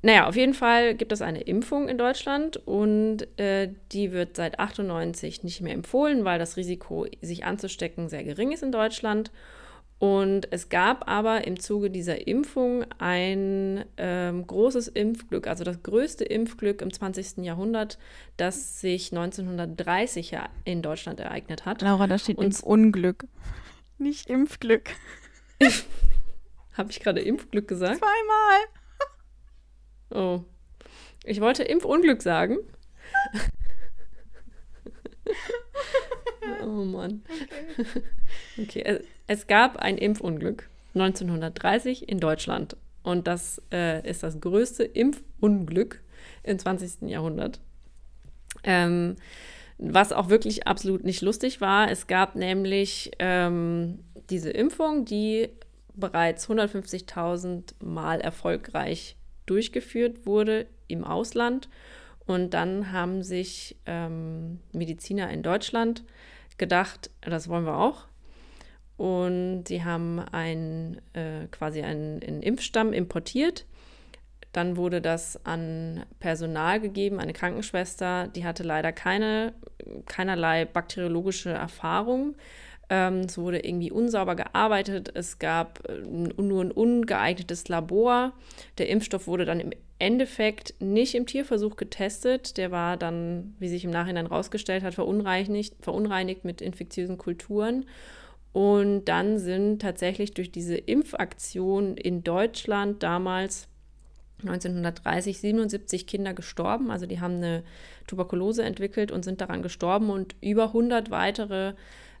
naja, 0.00 0.28
auf 0.28 0.36
jeden 0.36 0.54
Fall 0.54 0.94
gibt 0.94 1.10
es 1.10 1.22
eine 1.22 1.40
Impfung 1.40 1.88
in 1.88 1.98
Deutschland 1.98 2.56
und 2.56 3.26
äh, 3.38 3.70
die 3.90 4.12
wird 4.12 4.36
seit 4.36 4.60
98 4.60 5.42
nicht 5.42 5.60
mehr 5.60 5.74
empfohlen, 5.74 6.24
weil 6.24 6.38
das 6.38 6.56
Risiko, 6.56 7.06
sich 7.20 7.44
anzustecken, 7.44 8.08
sehr 8.08 8.22
gering 8.22 8.52
ist 8.52 8.62
in 8.62 8.70
Deutschland. 8.70 9.32
Und 9.98 10.46
es 10.52 10.68
gab 10.68 11.08
aber 11.10 11.44
im 11.48 11.58
Zuge 11.58 11.90
dieser 11.90 12.28
Impfung 12.28 12.84
ein 12.98 13.84
ähm, 13.96 14.46
großes 14.46 14.86
Impfglück, 14.86 15.48
also 15.48 15.64
das 15.64 15.82
größte 15.82 16.24
Impfglück 16.24 16.82
im 16.82 16.92
20. 16.92 17.38
Jahrhundert, 17.38 17.98
das 18.36 18.80
sich 18.80 19.10
1930 19.10 20.30
ja 20.30 20.48
in 20.64 20.82
Deutschland 20.82 21.18
ereignet 21.18 21.66
hat. 21.66 21.82
Laura, 21.82 22.06
da 22.06 22.16
steht 22.16 22.38
Impfunglück, 22.38 23.26
nicht 23.98 24.30
Impfglück. 24.30 24.90
Habe 26.78 26.90
ich 26.92 27.00
gerade 27.00 27.20
Impfglück 27.20 27.66
gesagt? 27.66 27.98
Zweimal. 27.98 28.60
Oh. 30.10 30.44
Ich 31.24 31.40
wollte 31.40 31.64
Impfunglück 31.64 32.22
sagen. 32.22 32.58
oh 36.62 36.84
Mann. 36.84 37.24
Okay, 38.56 38.80
okay. 38.80 39.00
Es, 39.26 39.48
gab 39.48 39.78
ein 39.78 39.98
Impfunglück 39.98 40.70
1930 40.94 42.08
in 42.08 42.20
Deutschland. 42.20 42.76
Und 43.02 43.26
das 43.26 43.60
äh, 43.72 44.08
ist 44.08 44.22
das 44.22 44.40
größte 44.40 44.84
Impfunglück 44.84 46.00
im 46.44 46.60
20. 46.60 47.10
Jahrhundert. 47.10 47.58
Ähm, 48.62 49.16
was 49.78 50.12
auch 50.12 50.28
wirklich 50.28 50.68
absolut 50.68 51.02
nicht 51.04 51.22
lustig 51.22 51.60
war. 51.60 51.90
Es 51.90 52.06
gab 52.06 52.36
nämlich 52.36 53.10
ähm, 53.18 54.04
diese 54.30 54.50
Impfung, 54.50 55.04
die 55.04 55.48
bereits 55.98 56.48
150.000 56.48 57.74
Mal 57.84 58.20
erfolgreich 58.20 59.16
durchgeführt 59.46 60.26
wurde 60.26 60.66
im 60.86 61.04
Ausland. 61.04 61.68
Und 62.26 62.52
dann 62.52 62.92
haben 62.92 63.22
sich 63.22 63.76
ähm, 63.86 64.60
Mediziner 64.72 65.30
in 65.30 65.42
Deutschland 65.42 66.04
gedacht, 66.58 67.10
das 67.22 67.48
wollen 67.48 67.64
wir 67.64 67.78
auch. 67.78 68.06
Und 68.98 69.64
sie 69.66 69.84
haben 69.84 70.18
ein, 70.18 71.00
äh, 71.14 71.46
quasi 71.50 71.82
einen, 71.82 72.22
einen 72.22 72.42
Impfstamm 72.42 72.92
importiert. 72.92 73.64
Dann 74.52 74.76
wurde 74.76 75.00
das 75.00 75.44
an 75.46 76.04
Personal 76.18 76.80
gegeben, 76.80 77.20
eine 77.20 77.32
Krankenschwester, 77.32 78.28
die 78.28 78.44
hatte 78.44 78.62
leider 78.62 78.92
keine, 78.92 79.54
keinerlei 80.06 80.64
bakteriologische 80.64 81.50
Erfahrung. 81.50 82.34
Ähm, 82.90 83.20
es 83.20 83.36
wurde 83.36 83.58
irgendwie 83.58 83.90
unsauber 83.90 84.34
gearbeitet. 84.34 85.10
Es 85.14 85.38
gab 85.38 85.88
äh, 85.88 85.98
nur 86.00 86.64
ein 86.64 86.72
ungeeignetes 86.72 87.68
Labor. 87.68 88.32
Der 88.78 88.88
Impfstoff 88.88 89.26
wurde 89.26 89.44
dann 89.44 89.60
im 89.60 89.72
Endeffekt 89.98 90.74
nicht 90.80 91.14
im 91.14 91.26
Tierversuch 91.26 91.76
getestet. 91.76 92.56
Der 92.56 92.70
war 92.70 92.96
dann, 92.96 93.54
wie 93.58 93.68
sich 93.68 93.84
im 93.84 93.90
Nachhinein 93.90 94.26
rausgestellt 94.26 94.82
hat, 94.84 94.94
verunreinigt, 94.94 95.74
verunreinigt 95.80 96.44
mit 96.44 96.60
infektiösen 96.60 97.18
Kulturen. 97.18 97.84
Und 98.52 99.04
dann 99.04 99.38
sind 99.38 99.82
tatsächlich 99.82 100.32
durch 100.32 100.50
diese 100.50 100.76
Impfaktion 100.76 101.96
in 101.96 102.24
Deutschland 102.24 103.02
damals 103.02 103.68
1930 104.40 105.40
77 105.40 106.06
Kinder 106.06 106.32
gestorben. 106.32 106.90
Also 106.90 107.06
die 107.06 107.20
haben 107.20 107.36
eine 107.36 107.64
Tuberkulose 108.06 108.62
entwickelt 108.62 109.12
und 109.12 109.24
sind 109.24 109.40
daran 109.40 109.62
gestorben 109.62 110.10
und 110.10 110.36
über 110.40 110.66
100 110.66 111.10
weitere 111.10 111.74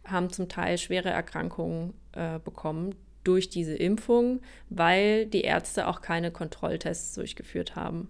haben 0.04 0.30
zum 0.30 0.48
Teil 0.48 0.78
schwere 0.78 1.10
Erkrankungen 1.10 1.94
äh, 2.12 2.38
bekommen 2.38 2.94
durch 3.24 3.50
diese 3.50 3.74
Impfung, 3.74 4.40
weil 4.70 5.26
die 5.26 5.42
Ärzte 5.42 5.86
auch 5.86 6.00
keine 6.00 6.30
Kontrolltests 6.30 7.14
durchgeführt 7.14 7.76
haben. 7.76 8.08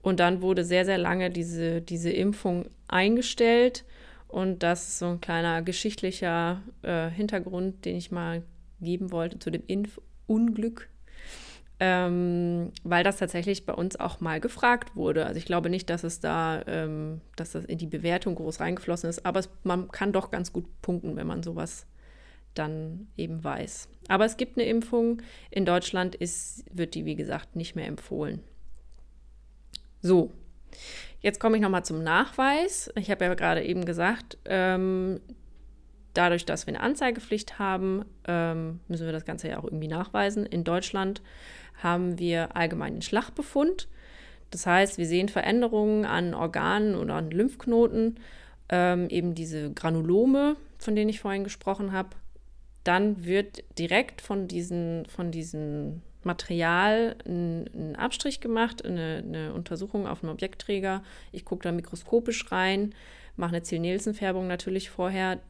Und 0.00 0.20
dann 0.20 0.42
wurde 0.42 0.64
sehr, 0.64 0.84
sehr 0.84 0.98
lange 0.98 1.30
diese, 1.30 1.82
diese 1.82 2.10
Impfung 2.10 2.66
eingestellt. 2.86 3.84
Und 4.26 4.62
das 4.62 4.88
ist 4.88 4.98
so 5.00 5.06
ein 5.06 5.20
kleiner 5.20 5.62
geschichtlicher 5.62 6.62
äh, 6.82 7.08
Hintergrund, 7.10 7.84
den 7.84 7.96
ich 7.96 8.10
mal 8.10 8.42
geben 8.80 9.10
wollte 9.10 9.38
zu 9.38 9.50
dem 9.50 9.62
Impfunglück, 9.66 10.88
ähm, 11.80 12.72
weil 12.82 13.04
das 13.04 13.18
tatsächlich 13.18 13.64
bei 13.64 13.72
uns 13.72 13.96
auch 13.96 14.20
mal 14.20 14.40
gefragt 14.40 14.96
wurde. 14.96 15.26
Also 15.26 15.38
ich 15.38 15.44
glaube 15.44 15.70
nicht, 15.70 15.88
dass 15.90 16.02
es 16.02 16.20
da, 16.20 16.62
ähm, 16.66 17.20
dass 17.36 17.52
das 17.52 17.64
in 17.64 17.78
die 17.78 17.86
Bewertung 17.86 18.34
groß 18.34 18.60
reingeflossen 18.60 19.08
ist, 19.08 19.24
aber 19.24 19.40
es, 19.40 19.48
man 19.62 19.88
kann 19.88 20.12
doch 20.12 20.30
ganz 20.30 20.52
gut 20.52 20.66
punkten, 20.82 21.16
wenn 21.16 21.26
man 21.26 21.42
sowas 21.42 21.86
dann 22.54 23.08
eben 23.16 23.44
weiß. 23.44 23.88
Aber 24.08 24.24
es 24.24 24.36
gibt 24.36 24.58
eine 24.58 24.66
Impfung. 24.66 25.22
In 25.50 25.64
Deutschland 25.64 26.14
ist, 26.14 26.64
wird 26.72 26.94
die, 26.94 27.04
wie 27.04 27.14
gesagt, 27.14 27.54
nicht 27.54 27.76
mehr 27.76 27.86
empfohlen. 27.86 28.42
So, 30.00 30.32
jetzt 31.20 31.38
komme 31.38 31.56
ich 31.56 31.62
nochmal 31.62 31.84
zum 31.84 32.02
Nachweis. 32.02 32.90
Ich 32.96 33.10
habe 33.10 33.24
ja 33.24 33.34
gerade 33.34 33.64
eben 33.64 33.84
gesagt, 33.84 34.38
ähm, 34.44 35.20
dadurch, 36.14 36.44
dass 36.44 36.66
wir 36.66 36.74
eine 36.74 36.82
Anzeigepflicht 36.82 37.58
haben, 37.58 38.04
ähm, 38.26 38.80
müssen 38.88 39.06
wir 39.06 39.12
das 39.12 39.24
Ganze 39.24 39.48
ja 39.48 39.58
auch 39.58 39.64
irgendwie 39.64 39.88
nachweisen. 39.88 40.46
In 40.46 40.64
Deutschland 40.64 41.22
haben 41.82 42.18
wir 42.18 42.56
allgemeinen 42.56 43.02
Schlachtbefund. 43.02 43.88
Das 44.50 44.66
heißt, 44.66 44.98
wir 44.98 45.06
sehen 45.06 45.28
Veränderungen 45.28 46.04
an 46.04 46.34
Organen 46.34 46.94
oder 46.94 47.14
an 47.14 47.30
Lymphknoten, 47.30 48.18
ähm, 48.70 49.08
eben 49.10 49.34
diese 49.34 49.72
Granulome, 49.72 50.56
von 50.78 50.96
denen 50.96 51.10
ich 51.10 51.20
vorhin 51.20 51.44
gesprochen 51.44 51.92
habe. 51.92 52.10
Dann 52.84 53.24
wird 53.24 53.62
direkt 53.78 54.20
von 54.20 54.48
diesem 54.48 55.04
von 55.06 55.30
diesen 55.30 56.02
Material 56.24 57.16
ein, 57.26 57.96
Abstrich 57.96 58.40
gemacht, 58.40 58.84
eine, 58.84 59.22
eine, 59.26 59.54
Untersuchung 59.54 60.06
auf 60.06 60.22
einem 60.22 60.32
Objektträger. 60.32 61.02
Ich 61.32 61.44
gucke 61.44 61.62
da 61.62 61.72
mikroskopisch 61.72 62.50
rein, 62.50 62.94
mache 63.36 63.50
eine 63.50 63.62
Ziel-Nielsen-Färbung 63.62 64.46
natürlich 64.46 64.90
vorher 64.90 65.40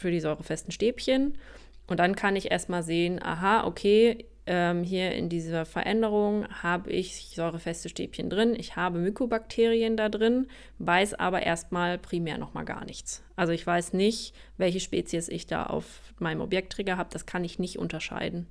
für 0.00 0.10
die 0.10 0.20
säurefesten 0.20 0.72
Stäbchen. 0.72 1.38
Und 1.86 2.00
dann 2.00 2.14
kann 2.16 2.36
ich 2.36 2.50
erstmal 2.50 2.82
sehen, 2.82 3.22
aha, 3.22 3.64
okay, 3.66 4.26
ähm, 4.46 4.82
hier 4.82 5.12
in 5.12 5.28
dieser 5.28 5.66
Veränderung 5.66 6.46
habe 6.62 6.90
ich 6.90 7.28
säurefeste 7.34 7.88
Stäbchen 7.88 8.30
drin, 8.30 8.54
ich 8.56 8.76
habe 8.76 8.98
Mykobakterien 8.98 9.96
da 9.96 10.08
drin, 10.08 10.48
weiß 10.78 11.14
aber 11.14 11.42
erstmal 11.42 11.98
primär 11.98 12.38
noch 12.38 12.54
mal 12.54 12.64
gar 12.64 12.84
nichts. 12.84 13.22
Also 13.36 13.52
ich 13.52 13.66
weiß 13.66 13.92
nicht, 13.92 14.34
welche 14.56 14.80
Spezies 14.80 15.28
ich 15.28 15.46
da 15.46 15.64
auf 15.64 16.14
meinem 16.18 16.40
Objektträger 16.40 16.96
habe, 16.96 17.10
das 17.12 17.26
kann 17.26 17.44
ich 17.44 17.58
nicht 17.58 17.78
unterscheiden. 17.78 18.46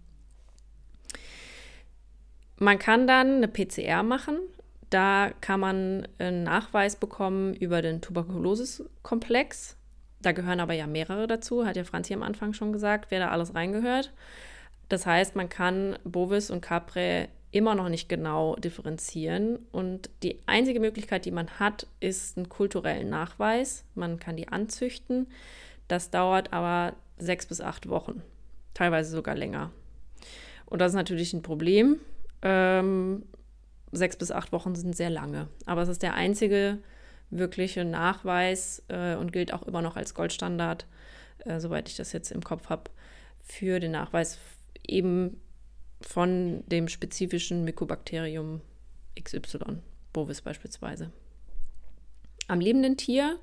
Man 2.59 2.79
kann 2.79 3.07
dann 3.07 3.37
eine 3.37 3.47
PCR 3.47 4.03
machen. 4.03 4.39
Da 4.89 5.31
kann 5.41 5.59
man 5.59 6.07
einen 6.17 6.43
Nachweis 6.43 6.95
bekommen 6.95 7.53
über 7.53 7.81
den 7.81 8.01
Tuberkulosis-Komplex. 8.01 9.76
Da 10.21 10.31
gehören 10.31 10.59
aber 10.59 10.73
ja 10.73 10.87
mehrere 10.87 11.27
dazu, 11.27 11.65
hat 11.65 11.75
ja 11.75 11.83
Franz 11.83 12.07
hier 12.07 12.17
am 12.17 12.23
Anfang 12.23 12.53
schon 12.53 12.73
gesagt, 12.73 13.11
wer 13.11 13.19
da 13.19 13.29
alles 13.29 13.53
reingehört. 13.53 14.13
Das 14.89 15.05
heißt, 15.05 15.35
man 15.35 15.49
kann 15.49 15.97
Bovis 16.03 16.49
und 16.49 16.61
Capre 16.61 17.27
immer 17.51 17.75
noch 17.75 17.89
nicht 17.89 18.09
genau 18.09 18.55
differenzieren. 18.55 19.59
Und 19.71 20.09
die 20.23 20.39
einzige 20.45 20.79
Möglichkeit, 20.79 21.25
die 21.25 21.31
man 21.31 21.59
hat, 21.59 21.87
ist 21.99 22.37
einen 22.37 22.49
kulturellen 22.49 23.09
Nachweis. 23.09 23.83
Man 23.95 24.19
kann 24.19 24.37
die 24.37 24.47
anzüchten. 24.47 25.27
Das 25.87 26.09
dauert 26.09 26.53
aber 26.53 26.95
sechs 27.17 27.45
bis 27.45 27.61
acht 27.61 27.89
Wochen, 27.89 28.21
teilweise 28.73 29.11
sogar 29.11 29.35
länger. 29.35 29.71
Und 30.65 30.79
das 30.79 30.91
ist 30.91 30.97
natürlich 30.97 31.33
ein 31.33 31.41
Problem. 31.41 31.99
Ähm, 32.41 33.23
sechs 33.91 34.17
bis 34.17 34.31
acht 34.31 34.51
Wochen 34.51 34.75
sind 34.75 34.95
sehr 34.95 35.09
lange. 35.09 35.47
Aber 35.65 35.81
es 35.81 35.89
ist 35.89 36.03
der 36.03 36.13
einzige 36.13 36.79
wirkliche 37.29 37.85
Nachweis 37.85 38.83
äh, 38.87 39.15
und 39.15 39.31
gilt 39.31 39.53
auch 39.53 39.63
immer 39.63 39.81
noch 39.81 39.95
als 39.95 40.13
Goldstandard, 40.13 40.85
äh, 41.39 41.59
soweit 41.59 41.89
ich 41.89 41.95
das 41.95 42.13
jetzt 42.13 42.31
im 42.31 42.43
Kopf 42.43 42.69
habe, 42.69 42.89
für 43.43 43.79
den 43.79 43.91
Nachweis 43.91 44.37
eben 44.85 45.41
von 46.01 46.63
dem 46.67 46.87
spezifischen 46.87 47.63
Mycobacterium 47.63 48.61
XY, 49.21 49.79
Bovis 50.13 50.41
beispielsweise. 50.41 51.11
Am 52.47 52.59
lebenden 52.59 52.97
Tier 52.97 53.39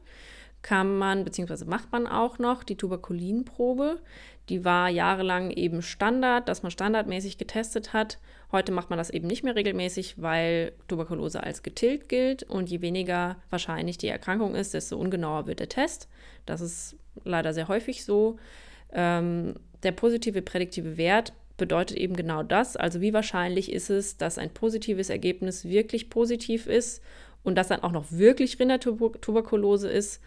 kann 0.65 0.97
man, 0.97 1.25
beziehungsweise 1.25 1.67
macht 1.67 1.93
man 1.93 2.07
auch 2.07 2.39
noch 2.39 2.65
die 2.65 2.77
Tuberkulinprobe. 2.77 4.01
Die 4.49 4.65
war 4.65 4.89
jahrelang 4.89 5.51
eben 5.51 5.83
Standard, 5.83 6.49
dass 6.49 6.63
man 6.63 6.73
standardmäßig 6.73 7.37
getestet 7.37 7.93
hat. 7.93 8.19
Heute 8.51 8.73
macht 8.73 8.89
man 8.89 8.97
das 8.97 9.11
eben 9.11 9.27
nicht 9.27 9.45
mehr 9.45 9.57
regelmäßig, 9.57 10.23
weil 10.23 10.73
Tuberkulose 10.89 11.43
als 11.43 11.63
getilgt 11.63 12.09
gilt 12.09 12.45
und 12.45 12.71
je 12.71 12.81
weniger 12.81 13.37
wahrscheinlich 13.51 13.99
die 13.99 14.09
Erkrankung 14.09 14.55
ist, 14.55 14.73
desto 14.73 14.97
ungenauer 14.97 15.47
wird 15.47 15.61
der 15.61 15.69
Test. 15.69 16.09
Das 16.47 16.63
ist 16.63 16.97
leider 17.25 17.53
sehr 17.53 17.69
häufig 17.69 18.03
so. 18.03 18.39
Ähm, 18.91 19.57
der 19.83 19.93
positive 19.93 20.41
prädiktive 20.41 20.97
Wert 20.97 21.35
bedeutet 21.59 21.99
eben 21.99 22.17
genau 22.17 22.43
das. 22.43 22.77
Also 22.77 23.03
wie 23.03 23.13
wahrscheinlich 23.13 23.71
ist 23.71 23.91
es, 23.91 24.17
dass 24.17 24.39
ein 24.39 24.49
positives 24.49 25.11
Ergebnis 25.11 25.67
wirklich 25.67 26.09
positiv 26.09 26.67
ist 26.67 27.03
und 27.43 27.55
das 27.57 27.69
dann 27.69 27.83
auch 27.83 27.93
noch 27.93 28.11
wirklich 28.11 28.59
Rindertuberkulose 28.59 29.91
ist. 29.91 30.23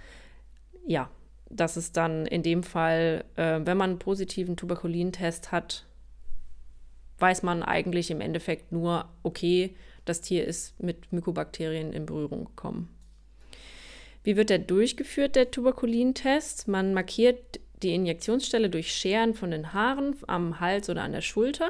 Ja, 0.88 1.12
das 1.50 1.76
ist 1.76 1.98
dann 1.98 2.26
in 2.26 2.44
dem 2.44 2.64
Fall, 2.64 3.26
äh, 3.36 3.60
wenn 3.64 3.78
man 3.78 3.92
einen 3.92 4.00
positiven 4.00 4.56
Tuberkulintest 4.56 5.52
hat, 5.52 5.86
weiß 7.20 7.44
man 7.44 7.62
eigentlich 7.62 8.10
im 8.10 8.22
Endeffekt 8.22 8.72
nur, 8.72 9.10
okay, 9.22 9.76
das 10.06 10.22
Tier 10.22 10.46
ist 10.46 10.82
mit 10.82 11.12
Mykobakterien 11.12 11.92
in 11.92 12.06
Berührung 12.06 12.46
gekommen. 12.46 12.90
Wie 14.24 14.38
wird 14.38 14.50
der 14.50 14.60
durchgeführt, 14.60 15.36
der 15.36 15.52
Tuberkulintest? 15.52 16.70
Man 16.70 16.94
markiert 16.94 17.60
die 17.84 17.94
Injektionsstelle 17.94 18.70
durch 18.70 18.94
Scheren 18.94 19.34
von 19.34 19.52
den 19.52 19.74
Haaren 19.74 20.16
am 20.28 20.62
Hals 20.62 20.90
oder 20.90 21.04
an 21.04 21.12
der 21.12 21.22
Schulter. 21.22 21.70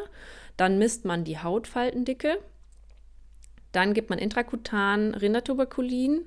Dann 0.58 0.78
misst 0.78 1.06
man 1.06 1.24
die 1.24 1.40
Hautfaltendicke. 1.40 2.38
Dann 3.72 3.94
gibt 3.94 4.10
man 4.10 4.20
intrakutan 4.20 5.14
Rindertuberkulin. 5.14 6.26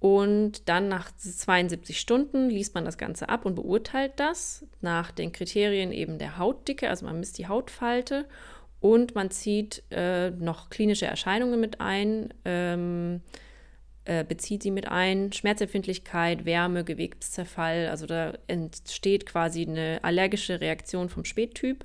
Und 0.00 0.68
dann 0.68 0.88
nach 0.88 1.10
72 1.10 1.98
Stunden 1.98 2.50
liest 2.50 2.74
man 2.74 2.84
das 2.84 2.98
Ganze 2.98 3.28
ab 3.28 3.44
und 3.44 3.56
beurteilt 3.56 4.12
das 4.16 4.64
nach 4.80 5.10
den 5.10 5.32
Kriterien 5.32 5.90
eben 5.90 6.18
der 6.18 6.38
Hautdicke. 6.38 6.88
Also 6.88 7.04
man 7.04 7.18
misst 7.18 7.38
die 7.38 7.48
Hautfalte 7.48 8.26
und 8.80 9.16
man 9.16 9.30
zieht 9.30 9.82
äh, 9.90 10.30
noch 10.30 10.70
klinische 10.70 11.06
Erscheinungen 11.06 11.58
mit 11.58 11.80
ein. 11.80 12.32
Ähm, 12.44 13.22
äh, 14.04 14.24
bezieht 14.24 14.62
sie 14.62 14.70
mit 14.70 14.88
ein. 14.88 15.32
Schmerzempfindlichkeit, 15.32 16.44
Wärme, 16.44 16.84
Gewebszerfall. 16.84 17.88
Also 17.88 18.06
da 18.06 18.32
entsteht 18.46 19.26
quasi 19.26 19.66
eine 19.66 19.98
allergische 20.02 20.60
Reaktion 20.60 21.08
vom 21.08 21.24
Spättyp. 21.24 21.84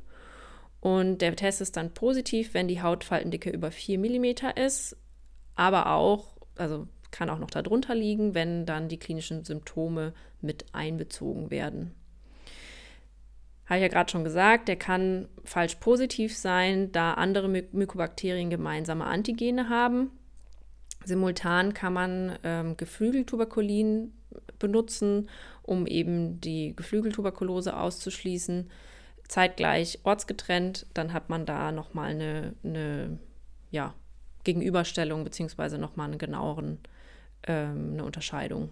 Und 0.80 1.17
der 1.19 1.36
Test 1.36 1.62
ist 1.62 1.78
dann 1.78 1.93
positiv, 1.93 2.54
wenn 2.54 2.67
die 2.67 2.82
Hautfaltendicke 2.82 3.49
über 3.49 3.71
4 3.71 3.97
mm 3.99 4.26
ist, 4.56 4.97
aber 5.56 5.91
auch, 5.91 6.38
also 6.56 6.88
kann 7.13 7.30
auch 7.30 7.39
noch 7.39 7.52
darunter 7.52 7.95
liegen, 7.95 8.34
wenn 8.34 8.65
dann 8.65 8.89
die 8.89 8.97
klinischen 8.97 9.45
Symptome 9.45 10.13
mit 10.41 10.65
einbezogen 10.73 11.52
werden. 11.52 11.93
Habe 13.65 13.78
ich 13.78 13.84
ja 13.84 13.88
gerade 13.88 14.12
schon 14.12 14.26
gesagt, 14.26 14.67
der 14.67 14.76
kann 14.76 15.30
falsch 15.45 15.76
positiv 15.76 16.36
sein, 16.36 16.91
da 16.91 17.13
andere 17.13 17.47
My 17.47 17.63
Mykobakterien 17.71 18.49
gemeinsame 18.49 19.06
Antigene 19.06 19.69
haben. 19.69 20.12
Simultan 21.06 21.73
kann 21.73 21.93
man 21.93 22.38
ähm, 22.43 22.76
Geflügeltuberkulin 22.76 24.13
benutzen, 24.60 25.30
um 25.62 25.88
eben 25.88 26.41
die 26.41 26.76
Geflügeltuberkulose 26.76 27.78
auszuschließen. 27.78 28.69
Zeitgleich 29.28 29.99
ortsgetrennt, 30.04 30.88
dann 30.93 31.13
hat 31.13 31.30
man 31.30 31.45
da 31.45 31.71
nochmal 31.71 32.12
eine, 32.12 32.54
eine 32.63 33.19
ja, 33.71 33.93
Gegenüberstellung 34.43 35.23
beziehungsweise 35.23 35.78
nochmal 35.78 36.10
einen 36.10 36.17
genaueren, 36.17 36.80
ähm, 37.47 37.93
eine 37.93 38.03
Unterscheidung. 38.03 38.69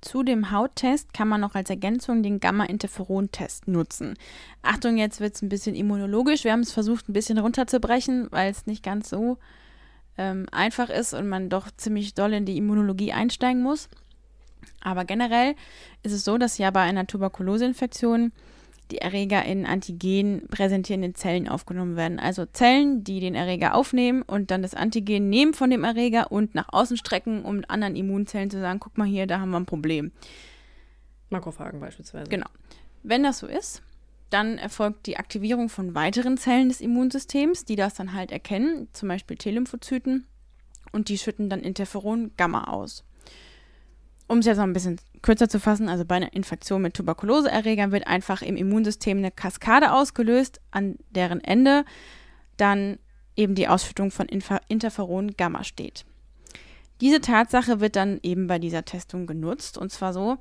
Zu 0.00 0.22
dem 0.22 0.50
Hauttest 0.52 1.12
kann 1.12 1.26
man 1.26 1.40
noch 1.40 1.54
als 1.54 1.70
Ergänzung 1.70 2.22
den 2.22 2.38
Gamma-Interferon-Test 2.38 3.66
nutzen. 3.66 4.14
Achtung, 4.62 4.98
jetzt 4.98 5.20
wird 5.20 5.34
es 5.34 5.42
ein 5.42 5.48
bisschen 5.48 5.74
immunologisch. 5.74 6.44
Wir 6.44 6.52
haben 6.52 6.60
es 6.60 6.72
versucht, 6.72 7.08
ein 7.08 7.12
bisschen 7.12 7.38
runterzubrechen, 7.38 8.28
weil 8.30 8.50
es 8.50 8.66
nicht 8.66 8.84
ganz 8.84 9.08
so 9.08 9.38
ähm, 10.18 10.46
einfach 10.52 10.90
ist 10.90 11.14
und 11.14 11.28
man 11.28 11.48
doch 11.48 11.70
ziemlich 11.76 12.14
doll 12.14 12.32
in 12.34 12.44
die 12.44 12.56
Immunologie 12.56 13.12
einsteigen 13.12 13.62
muss. 13.62 13.88
Aber 14.80 15.04
generell 15.04 15.54
ist 16.02 16.12
es 16.12 16.24
so, 16.24 16.38
dass 16.38 16.58
ja 16.58 16.70
bei 16.70 16.82
einer 16.82 17.06
Tuberkuloseinfektion 17.06 18.32
die 18.90 18.98
Erreger 18.98 19.44
in 19.44 19.66
Antigen 19.66 20.46
präsentierenden 20.48 21.14
Zellen 21.14 21.48
aufgenommen 21.48 21.96
werden. 21.96 22.18
Also 22.18 22.46
Zellen, 22.46 23.02
die 23.04 23.20
den 23.20 23.34
Erreger 23.34 23.74
aufnehmen 23.74 24.22
und 24.22 24.50
dann 24.50 24.62
das 24.62 24.74
Antigen 24.74 25.28
nehmen 25.28 25.54
von 25.54 25.70
dem 25.70 25.84
Erreger 25.84 26.30
und 26.30 26.54
nach 26.54 26.68
außen 26.72 26.96
strecken, 26.96 27.44
um 27.44 27.62
anderen 27.68 27.96
Immunzellen 27.96 28.50
zu 28.50 28.60
sagen, 28.60 28.80
guck 28.80 28.96
mal 28.96 29.06
hier, 29.06 29.26
da 29.26 29.40
haben 29.40 29.50
wir 29.50 29.58
ein 29.58 29.66
Problem. 29.66 30.12
Makrophagen 31.30 31.80
beispielsweise. 31.80 32.30
Genau. 32.30 32.46
Wenn 33.02 33.22
das 33.22 33.38
so 33.38 33.46
ist, 33.46 33.82
dann 34.30 34.58
erfolgt 34.58 35.06
die 35.06 35.16
Aktivierung 35.16 35.68
von 35.68 35.94
weiteren 35.94 36.36
Zellen 36.36 36.68
des 36.68 36.80
Immunsystems, 36.80 37.64
die 37.64 37.76
das 37.76 37.94
dann 37.94 38.12
halt 38.12 38.32
erkennen, 38.32 38.88
zum 38.92 39.08
Beispiel 39.08 39.36
T-Lymphozyten, 39.36 40.26
und 40.92 41.08
die 41.08 41.18
schütten 41.18 41.50
dann 41.50 41.60
Interferon 41.60 42.32
Gamma 42.36 42.64
aus. 42.64 43.04
Um 44.28 44.38
es 44.38 44.46
jetzt 44.46 44.56
noch 44.56 44.64
ein 44.64 44.72
bisschen 44.72 44.98
kürzer 45.26 45.48
zu 45.48 45.58
fassen, 45.58 45.88
also 45.88 46.04
bei 46.04 46.14
einer 46.14 46.32
Infektion 46.32 46.82
mit 46.82 46.94
Tuberkuloseerregern 46.94 47.90
wird 47.90 48.06
einfach 48.06 48.42
im 48.42 48.56
Immunsystem 48.56 49.18
eine 49.18 49.32
Kaskade 49.32 49.92
ausgelöst, 49.92 50.60
an 50.70 50.96
deren 51.10 51.42
Ende 51.42 51.84
dann 52.56 53.00
eben 53.34 53.56
die 53.56 53.66
Ausschüttung 53.66 54.12
von 54.12 54.28
Interferon 54.28 55.32
Gamma 55.36 55.64
steht. 55.64 56.06
Diese 57.00 57.20
Tatsache 57.20 57.80
wird 57.80 57.96
dann 57.96 58.20
eben 58.22 58.46
bei 58.46 58.60
dieser 58.60 58.84
Testung 58.84 59.26
genutzt 59.26 59.76
und 59.76 59.90
zwar 59.90 60.12
so, 60.12 60.38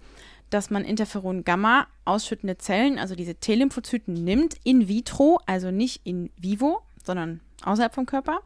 dass 0.51 0.69
man 0.69 0.85
Interferon 0.85 1.43
Gamma 1.43 1.87
ausschüttende 2.05 2.59
Zellen, 2.59 2.99
also 2.99 3.15
diese 3.15 3.33
T-Lymphozyten 3.33 4.13
nimmt, 4.13 4.55
in 4.63 4.87
vitro, 4.87 5.39
also 5.47 5.71
nicht 5.71 6.01
in 6.05 6.29
vivo, 6.39 6.83
sondern 7.03 7.41
außerhalb 7.63 7.93
vom 7.93 8.05
Körper. 8.05 8.41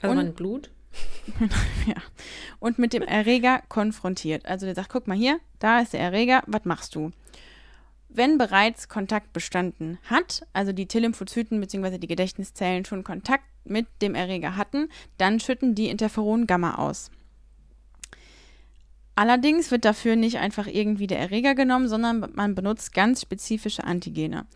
Also 0.00 0.10
und, 0.10 0.16
man 0.16 0.34
Blut? 0.34 0.72
ja. 1.86 1.96
Und 2.58 2.78
mit 2.78 2.92
dem 2.92 3.02
Erreger 3.02 3.62
konfrontiert. 3.68 4.46
Also 4.46 4.66
der 4.66 4.74
sagt, 4.74 4.90
guck 4.90 5.06
mal 5.06 5.16
hier, 5.16 5.40
da 5.58 5.80
ist 5.80 5.92
der 5.92 6.00
Erreger, 6.00 6.42
was 6.46 6.64
machst 6.64 6.94
du? 6.94 7.10
Wenn 8.08 8.38
bereits 8.38 8.88
Kontakt 8.88 9.32
bestanden 9.32 9.98
hat, 10.04 10.46
also 10.52 10.72
die 10.72 10.86
T-Lymphozyten 10.86 11.60
bzw. 11.60 11.98
die 11.98 12.06
Gedächtniszellen 12.06 12.84
schon 12.84 13.04
Kontakt 13.04 13.44
mit 13.64 13.86
dem 14.00 14.14
Erreger 14.14 14.56
hatten, 14.56 14.88
dann 15.18 15.40
schütten 15.40 15.74
die 15.74 15.88
Interferon 15.88 16.46
Gamma 16.46 16.76
aus. 16.76 17.10
Allerdings 19.14 19.70
wird 19.70 19.84
dafür 19.84 20.16
nicht 20.16 20.38
einfach 20.38 20.68
irgendwie 20.68 21.08
der 21.08 21.18
Erreger 21.18 21.54
genommen, 21.54 21.88
sondern 21.88 22.24
man 22.34 22.54
benutzt 22.54 22.94
ganz 22.94 23.20
spezifische 23.20 23.84
Antigene. 23.84 24.46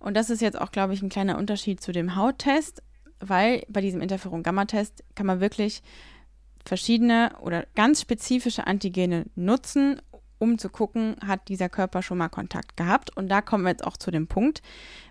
Und 0.00 0.16
das 0.16 0.28
ist 0.28 0.42
jetzt 0.42 0.60
auch, 0.60 0.70
glaube 0.70 0.92
ich, 0.92 1.02
ein 1.02 1.08
kleiner 1.08 1.38
Unterschied 1.38 1.80
zu 1.80 1.92
dem 1.92 2.16
Hauttest, 2.16 2.82
weil 3.20 3.64
bei 3.68 3.80
diesem 3.80 4.00
Interferon-Gamma-Test 4.00 5.04
kann 5.14 5.26
man 5.26 5.40
wirklich 5.40 5.82
verschiedene 6.64 7.32
oder 7.40 7.66
ganz 7.74 8.00
spezifische 8.00 8.66
Antigene 8.66 9.26
nutzen, 9.34 10.00
um 10.38 10.58
zu 10.58 10.68
gucken, 10.68 11.16
hat 11.26 11.48
dieser 11.48 11.68
Körper 11.68 12.02
schon 12.02 12.18
mal 12.18 12.28
Kontakt 12.28 12.76
gehabt. 12.76 13.16
Und 13.16 13.28
da 13.28 13.40
kommen 13.40 13.64
wir 13.64 13.70
jetzt 13.70 13.84
auch 13.84 13.96
zu 13.96 14.10
dem 14.10 14.28
Punkt, 14.28 14.62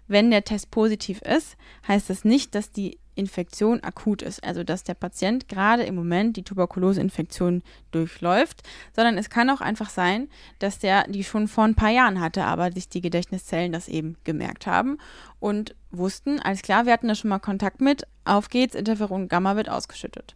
wenn 0.08 0.32
der 0.32 0.44
Test 0.44 0.72
positiv 0.72 1.22
ist, 1.22 1.58
heißt 1.88 2.10
das 2.10 2.24
nicht, 2.24 2.56
dass 2.56 2.72
die 2.72 3.00
Infektion 3.18 3.84
akut 3.84 4.22
ist, 4.22 4.44
also 4.44 4.64
dass 4.64 4.84
der 4.84 4.94
Patient 4.94 5.48
gerade 5.48 5.84
im 5.84 5.96
Moment 5.96 6.38
die 6.38 6.44
Tuberkuloseinfektion 6.44 7.64
durchläuft, 7.92 8.64
sondern 8.96 9.18
es 9.18 9.30
kann 9.30 9.50
auch 9.50 9.62
einfach 9.62 9.90
sein, 9.90 10.30
dass 10.60 10.80
der 10.80 11.08
die 11.08 11.24
schon 11.24 11.48
vor 11.48 11.64
ein 11.64 11.76
paar 11.76 11.90
Jahren 11.90 12.20
hatte, 12.20 12.44
aber 12.46 12.72
sich 12.72 12.90
die 12.90 13.02
Gedächtniszellen 13.02 13.72
das 13.72 13.88
eben 13.88 14.18
gemerkt 14.24 14.68
haben 14.68 14.98
und 15.40 15.76
wussten, 15.92 16.40
alles 16.40 16.62
klar, 16.62 16.86
wir 16.86 16.94
hatten 16.94 17.08
da 17.08 17.16
schon 17.16 17.30
mal 17.30 17.40
Kontakt 17.40 17.82
mit, 17.82 18.06
auf 18.26 18.50
geht's, 18.50 18.76
Interferon 18.76 19.28
Gamma 19.28 19.56
wird 19.56 19.70
ausgeschüttet. 19.70 20.36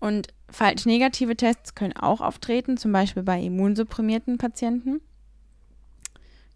Und 0.00 0.28
falsch 0.48 0.86
negative 0.86 1.36
Tests 1.36 1.74
können 1.74 1.96
auch 1.96 2.20
auftreten, 2.20 2.76
zum 2.76 2.92
Beispiel 2.92 3.22
bei 3.22 3.40
immunsupprimierten 3.40 4.38
Patienten. 4.38 5.00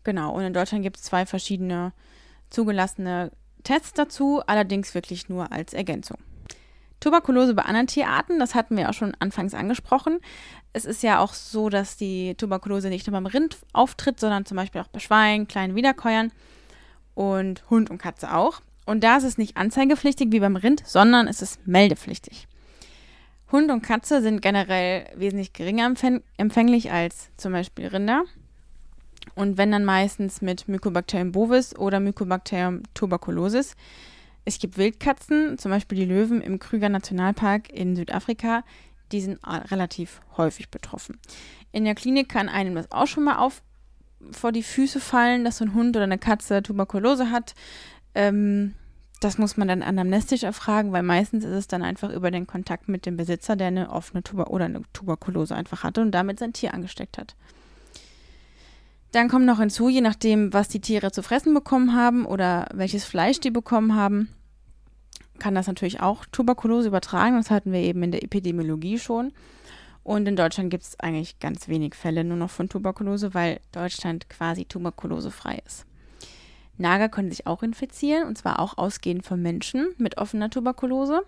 Genau, 0.05 0.33
und 0.33 0.43
in 0.43 0.55
Deutschland 0.55 0.85
gibt 0.85 0.97
es 0.97 1.03
zwei 1.03 1.27
verschiedene 1.27 1.93
zugelassene 2.51 3.33
Tests 3.63 3.93
dazu, 3.93 4.43
allerdings 4.47 4.95
wirklich 4.95 5.29
nur 5.29 5.53
als 5.53 5.73
Ergänzung. 5.73 6.19
Tuberkulose 7.01 7.55
bei 7.55 7.63
anderen 7.63 7.89
Tierarten, 7.89 8.39
das 8.39 8.55
hatten 8.55 8.77
wir 8.77 8.89
auch 8.89 8.95
schon 8.95 9.15
anfangs 9.19 9.55
angesprochen. 9.55 10.21
Es 10.73 10.85
ist 10.85 11.03
ja 11.03 11.19
auch 11.19 11.35
so, 11.35 11.69
dass 11.69 11.97
die 11.97 12.37
Tuberkulose 12.37 12.89
nicht 12.89 13.07
nur 13.07 13.13
beim 13.13 13.27
Rind 13.27 13.59
auftritt, 13.73 14.21
sondern 14.21 14.47
zum 14.47 14.57
Beispiel 14.57 14.81
auch 14.81 14.89
bei 14.89 15.01
Schweinen, 15.01 15.49
kleinen 15.49 15.75
Wiederkäuern 15.75 16.31
und 17.15 17.69
Hund 17.71 17.91
und 17.91 17.99
Katze 17.99 18.35
auch. 18.35 18.61
Und 18.87 19.03
da 19.03 19.17
ist 19.17 19.25
es 19.25 19.37
nicht 19.37 19.57
anzeigepflichtig 19.57 20.31
wie 20.31 20.41
beim 20.41 20.57
Rind, 20.57 20.83
sondern 20.87 21.27
es 21.27 21.43
ist 21.43 21.67
meldepflichtig. 21.67 22.47
Hund 23.51 23.71
und 23.71 23.83
Katze 23.83 24.23
sind 24.23 24.41
generell 24.41 25.07
wesentlich 25.15 25.53
geringer 25.53 25.93
empfänglich 26.37 26.91
als 26.91 27.31
zum 27.37 27.53
Beispiel 27.53 27.89
Rinder. 27.89 28.25
Und 29.35 29.59
wenn 29.59 29.73
dann 29.73 29.85
meistens 29.85 30.43
mit 30.43 30.69
Mycobacterium 30.69 31.33
bovis 31.33 31.77
oder 31.77 32.01
Mycobacterium 32.01 32.83
tuberculosis. 32.95 33.77
Es 34.45 34.59
gibt 34.59 34.77
Wildkatzen, 34.77 35.57
zum 35.59 35.71
Beispiel 35.71 35.99
die 35.99 36.05
Löwen 36.05 36.41
im 36.41 36.59
Krüger 36.59 36.89
Nationalpark 36.89 37.71
in 37.73 37.95
Südafrika, 37.95 38.65
die 39.13 39.21
sind 39.21 39.39
relativ 39.47 40.21
häufig 40.37 40.71
betroffen. 40.71 41.19
In 41.71 41.85
der 41.85 41.95
Klinik 41.95 42.29
kann 42.29 42.49
einem 42.49 42.75
das 42.75 42.91
auch 42.91 43.07
schon 43.07 43.25
mal 43.25 43.37
auf 43.37 43.63
vor 44.31 44.53
die 44.53 44.63
Füße 44.63 45.01
fallen, 45.01 45.45
dass 45.45 45.59
so 45.59 45.65
ein 45.65 45.75
Hund 45.75 45.97
oder 45.97 46.05
eine 46.05 46.19
Katze 46.19 46.63
Tuberkulose 46.63 47.31
hat. 47.31 47.55
Ähm, 48.15 48.75
das 49.21 49.39
muss 49.39 49.57
man 49.57 49.69
dann 49.69 49.83
anamnestisch 49.83 50.43
erfragen, 50.43 50.93
weil 50.93 51.03
meistens 51.03 51.45
ist 51.45 51.53
es 51.53 51.69
dann 51.69 51.83
einfach 51.83 52.11
über 52.11 52.31
den 52.31 52.47
Kontakt 52.47 52.89
mit 52.89 53.07
dem 53.07 53.17
Besitzer, 53.17 53.57
der 53.57 53.69
eine 53.69 53.91
offene 53.91 54.23
Tuber 54.23 54.51
oder 54.51 54.65
eine 54.65 54.83
Tuberkulose 54.93 55.55
einfach 55.55 55.85
hatte 55.85 56.01
und 56.01 56.13
damit 56.13 56.39
sein 56.39 56.53
Tier 56.53 56.75
angesteckt 56.75 57.19
hat. 57.19 57.37
Dann 59.13 59.29
kommt 59.29 59.45
noch 59.45 59.59
hinzu, 59.59 59.89
je 59.91 60.01
nachdem, 60.01 60.53
was 60.53 60.69
die 60.69 60.81
Tiere 60.81 61.13
zu 61.13 61.23
fressen 61.23 61.53
bekommen 61.53 61.95
haben 61.95 62.25
oder 62.25 62.67
welches 62.73 63.05
Fleisch 63.05 63.41
die 63.41 63.51
bekommen 63.51 63.95
haben, 63.95 64.29
kann 65.39 65.55
das 65.55 65.67
natürlich 65.67 66.01
auch 66.01 66.25
Tuberkulose 66.33 66.89
übertragen. 66.89 67.37
Das 67.37 67.51
hatten 67.51 67.73
wir 67.73 67.81
eben 67.81 68.03
in 68.03 68.13
der 68.13 68.23
Epidemiologie 68.23 68.99
schon. 68.99 69.33
Und 70.03 70.27
in 70.27 70.35
Deutschland 70.35 70.71
gibt 70.71 70.85
es 70.85 70.99
eigentlich 70.99 71.39
ganz 71.41 71.69
wenig 71.69 71.95
Fälle 71.95 72.25
nur 72.25 72.37
noch 72.37 72.51
von 72.51 72.69
Tuberkulose, 72.69 73.35
weil 73.35 73.61
Deutschland 73.71 74.29
quasi 74.31 74.65
tuberkulosefrei 74.65 75.61
ist. 75.67 75.85
Nager 76.79 77.09
können 77.09 77.31
sich 77.31 77.47
auch 77.47 77.63
infizieren, 77.63 78.27
und 78.27 78.39
zwar 78.39 78.59
auch 78.59 78.79
ausgehend 78.79 79.27
von 79.27 79.41
Menschen 79.43 79.89
mit 79.99 80.17
offener 80.19 80.49
Tuberkulose. 80.49 81.23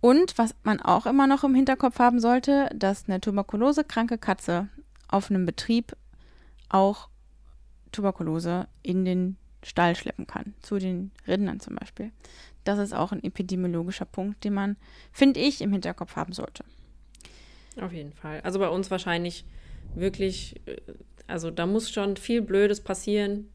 Und 0.00 0.38
was 0.38 0.54
man 0.62 0.80
auch 0.80 1.06
immer 1.06 1.26
noch 1.26 1.44
im 1.44 1.54
Hinterkopf 1.54 1.98
haben 1.98 2.20
sollte, 2.20 2.70
dass 2.74 3.08
eine 3.08 3.20
tuberkulosekranke 3.20 4.16
Katze 4.16 4.68
auf 5.08 5.30
einem 5.30 5.44
Betrieb 5.44 5.96
auch 6.68 7.08
Tuberkulose 7.92 8.68
in 8.82 9.04
den 9.04 9.36
Stall 9.62 9.96
schleppen 9.96 10.26
kann, 10.26 10.54
zu 10.60 10.78
den 10.78 11.10
Rindern 11.26 11.60
zum 11.60 11.76
Beispiel. 11.76 12.12
Das 12.64 12.78
ist 12.78 12.92
auch 12.92 13.12
ein 13.12 13.22
epidemiologischer 13.22 14.04
Punkt, 14.04 14.44
den 14.44 14.54
man, 14.54 14.76
finde 15.12 15.40
ich, 15.40 15.60
im 15.60 15.72
Hinterkopf 15.72 16.16
haben 16.16 16.32
sollte. 16.32 16.64
Auf 17.80 17.92
jeden 17.92 18.12
Fall. 18.12 18.40
Also 18.42 18.58
bei 18.58 18.68
uns 18.68 18.90
wahrscheinlich 18.90 19.44
wirklich, 19.94 20.60
äh, 20.66 20.80
also 21.26 21.50
da 21.50 21.66
muss 21.66 21.90
schon 21.90 22.16
viel 22.16 22.42
Blödes 22.42 22.80
passieren, 22.80 23.48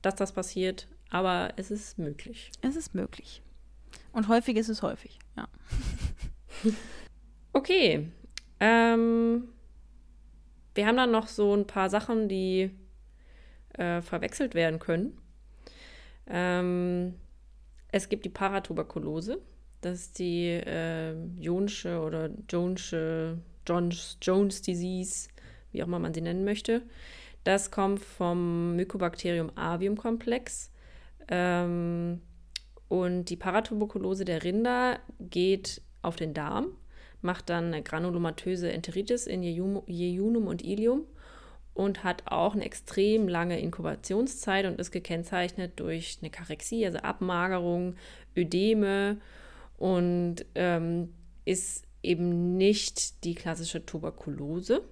dass 0.00 0.16
das 0.16 0.32
passiert, 0.32 0.88
aber 1.10 1.52
es 1.56 1.70
ist 1.70 1.98
möglich. 1.98 2.50
Es 2.60 2.76
ist 2.76 2.94
möglich. 2.94 3.42
Und 4.12 4.28
häufig 4.28 4.56
ist 4.56 4.68
es 4.68 4.82
häufig, 4.82 5.18
ja. 5.36 5.48
okay. 7.52 8.08
Ähm, 8.60 9.48
wir 10.74 10.86
haben 10.86 10.96
dann 10.96 11.10
noch 11.10 11.28
so 11.28 11.54
ein 11.54 11.66
paar 11.66 11.90
Sachen, 11.90 12.28
die 12.28 12.70
äh, 13.74 14.00
verwechselt 14.00 14.54
werden 14.54 14.78
können. 14.78 15.18
Ähm, 16.26 17.14
es 17.88 18.08
gibt 18.08 18.24
die 18.24 18.30
Paratuberkulose. 18.30 19.40
Das 19.80 19.98
ist 19.98 20.18
die 20.18 20.46
äh, 20.46 21.14
Jonesche 21.38 22.00
oder 22.00 22.30
Jonesche, 22.48 23.38
Jones, 23.66 24.16
Jones 24.22 24.62
Disease, 24.62 25.28
wie 25.72 25.82
auch 25.82 25.86
immer 25.86 25.98
man 25.98 26.14
sie 26.14 26.20
nennen 26.20 26.44
möchte. 26.44 26.82
Das 27.44 27.70
kommt 27.70 28.00
vom 28.00 28.76
Mycobacterium 28.76 29.50
avium 29.56 29.96
Komplex. 29.96 30.70
Ähm, 31.28 32.22
und 32.88 33.24
die 33.24 33.36
Paratuberkulose 33.36 34.24
der 34.24 34.44
Rinder 34.44 35.00
geht 35.18 35.82
auf 36.02 36.16
den 36.16 36.34
Darm 36.34 36.76
macht 37.22 37.50
dann 37.50 37.66
eine 37.66 37.82
granulomatöse 37.82 38.70
Enteritis 38.72 39.26
in 39.26 39.42
Jejunum 39.42 40.46
und 40.46 40.62
Ilium 40.62 41.06
und 41.74 42.04
hat 42.04 42.24
auch 42.26 42.54
eine 42.54 42.64
extrem 42.64 43.28
lange 43.28 43.58
Inkubationszeit 43.58 44.66
und 44.66 44.78
ist 44.78 44.90
gekennzeichnet 44.90 45.72
durch 45.76 46.18
eine 46.20 46.30
Karexie, 46.30 46.84
also 46.84 46.98
Abmagerung, 46.98 47.96
Ödeme 48.36 49.18
und 49.78 50.44
ähm, 50.54 51.14
ist 51.44 51.84
eben 52.02 52.56
nicht 52.56 53.24
die 53.24 53.34
klassische 53.34 53.86
Tuberkulose. 53.86 54.82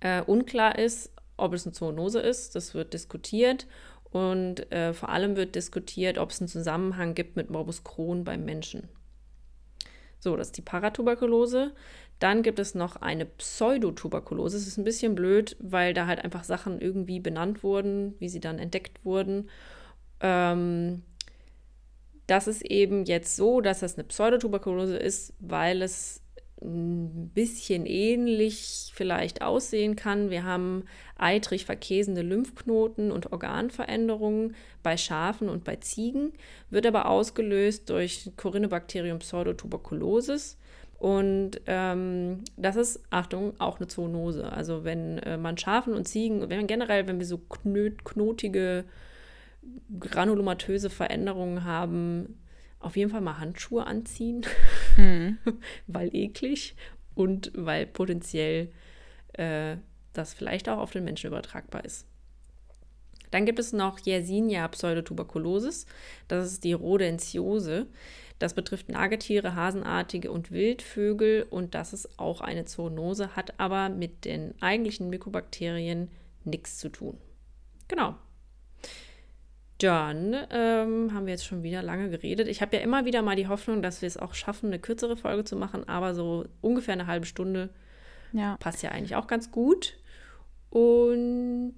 Äh, 0.00 0.22
unklar 0.22 0.78
ist, 0.78 1.12
ob 1.36 1.54
es 1.54 1.66
eine 1.66 1.72
Zoonose 1.72 2.20
ist, 2.20 2.54
das 2.54 2.74
wird 2.74 2.92
diskutiert 2.92 3.66
und 4.10 4.70
äh, 4.72 4.92
vor 4.92 5.08
allem 5.08 5.36
wird 5.36 5.54
diskutiert, 5.54 6.18
ob 6.18 6.30
es 6.30 6.40
einen 6.40 6.48
Zusammenhang 6.48 7.14
gibt 7.14 7.36
mit 7.36 7.48
Morbus 7.50 7.84
Crohn 7.84 8.24
beim 8.24 8.44
Menschen. 8.44 8.88
So, 10.20 10.36
das 10.36 10.48
ist 10.48 10.56
die 10.58 10.62
Paratuberkulose. 10.62 11.72
Dann 12.18 12.42
gibt 12.42 12.58
es 12.58 12.74
noch 12.74 12.96
eine 12.96 13.24
Pseudotuberkulose. 13.24 14.58
Es 14.58 14.66
ist 14.66 14.76
ein 14.76 14.84
bisschen 14.84 15.14
blöd, 15.14 15.56
weil 15.58 15.94
da 15.94 16.06
halt 16.06 16.22
einfach 16.22 16.44
Sachen 16.44 16.80
irgendwie 16.80 17.18
benannt 17.18 17.62
wurden, 17.62 18.14
wie 18.18 18.28
sie 18.28 18.40
dann 18.40 18.58
entdeckt 18.58 19.04
wurden. 19.04 19.48
Ähm, 20.20 21.02
das 22.26 22.46
ist 22.46 22.62
eben 22.62 23.06
jetzt 23.06 23.34
so, 23.36 23.60
dass 23.60 23.80
das 23.80 23.94
eine 23.94 24.04
Pseudotuberkulose 24.04 24.96
ist, 24.96 25.32
weil 25.40 25.82
es 25.82 26.19
ein 26.62 27.30
bisschen 27.34 27.86
ähnlich 27.86 28.92
vielleicht 28.94 29.42
aussehen 29.42 29.96
kann. 29.96 30.30
Wir 30.30 30.44
haben 30.44 30.84
eitrig 31.16 31.64
verkäsende 31.64 32.22
Lymphknoten 32.22 33.10
und 33.10 33.32
Organveränderungen 33.32 34.54
bei 34.82 34.96
Schafen 34.96 35.48
und 35.48 35.64
bei 35.64 35.76
Ziegen, 35.76 36.32
wird 36.68 36.86
aber 36.86 37.08
ausgelöst 37.08 37.88
durch 37.90 38.30
Corynebacterium 38.36 39.18
pseudotuberculosis. 39.18 40.58
Und 40.98 41.62
ähm, 41.66 42.44
das 42.58 42.76
ist, 42.76 43.02
Achtung, 43.08 43.58
auch 43.58 43.78
eine 43.78 43.88
Zoonose. 43.88 44.52
Also 44.52 44.84
wenn 44.84 45.18
äh, 45.18 45.38
man 45.38 45.56
Schafen 45.56 45.94
und 45.94 46.06
Ziegen, 46.06 46.50
wenn 46.50 46.66
generell, 46.66 47.08
wenn 47.08 47.18
wir 47.18 47.26
so 47.26 47.38
knöt, 47.38 48.04
knotige, 48.04 48.84
granulomatöse 49.98 50.90
Veränderungen 50.90 51.64
haben, 51.64 52.38
auf 52.80 52.96
jeden 52.96 53.10
Fall 53.10 53.20
mal 53.20 53.38
Handschuhe 53.38 53.86
anziehen, 53.86 54.44
mhm. 54.96 55.38
weil 55.86 56.14
eklig 56.14 56.74
und 57.14 57.52
weil 57.54 57.86
potenziell 57.86 58.72
äh, 59.34 59.76
das 60.12 60.34
vielleicht 60.34 60.68
auch 60.68 60.78
auf 60.78 60.90
den 60.90 61.04
Menschen 61.04 61.28
übertragbar 61.28 61.84
ist. 61.84 62.06
Dann 63.30 63.46
gibt 63.46 63.58
es 63.58 63.72
noch 63.72 64.00
Yersinia 64.00 64.66
pseudotuberculosis. 64.66 65.86
Das 66.26 66.50
ist 66.50 66.64
die 66.64 66.72
Rodenziose. 66.72 67.86
Das 68.40 68.54
betrifft 68.54 68.88
Nagetiere, 68.88 69.54
Hasenartige 69.54 70.32
und 70.32 70.50
Wildvögel 70.50 71.46
und 71.50 71.74
das 71.74 71.92
ist 71.92 72.18
auch 72.18 72.40
eine 72.40 72.64
Zoonose, 72.64 73.36
hat 73.36 73.60
aber 73.60 73.90
mit 73.90 74.24
den 74.24 74.54
eigentlichen 74.62 75.10
Mykobakterien 75.10 76.10
nichts 76.44 76.78
zu 76.78 76.88
tun. 76.88 77.18
Genau, 77.86 78.16
dann 79.82 80.34
ähm, 80.50 81.12
haben 81.14 81.26
wir 81.26 81.32
jetzt 81.32 81.46
schon 81.46 81.62
wieder 81.62 81.82
lange 81.82 82.10
geredet. 82.10 82.48
Ich 82.48 82.60
habe 82.60 82.76
ja 82.76 82.82
immer 82.82 83.04
wieder 83.04 83.22
mal 83.22 83.36
die 83.36 83.48
Hoffnung, 83.48 83.82
dass 83.82 84.02
wir 84.02 84.06
es 84.06 84.16
auch 84.16 84.34
schaffen, 84.34 84.66
eine 84.66 84.78
kürzere 84.78 85.16
Folge 85.16 85.44
zu 85.44 85.56
machen, 85.56 85.88
aber 85.88 86.14
so 86.14 86.44
ungefähr 86.60 86.94
eine 86.94 87.06
halbe 87.06 87.26
Stunde 87.26 87.70
ja. 88.32 88.56
passt 88.58 88.82
ja 88.82 88.90
eigentlich 88.90 89.16
auch 89.16 89.26
ganz 89.26 89.50
gut. 89.50 89.96
Und 90.68 91.74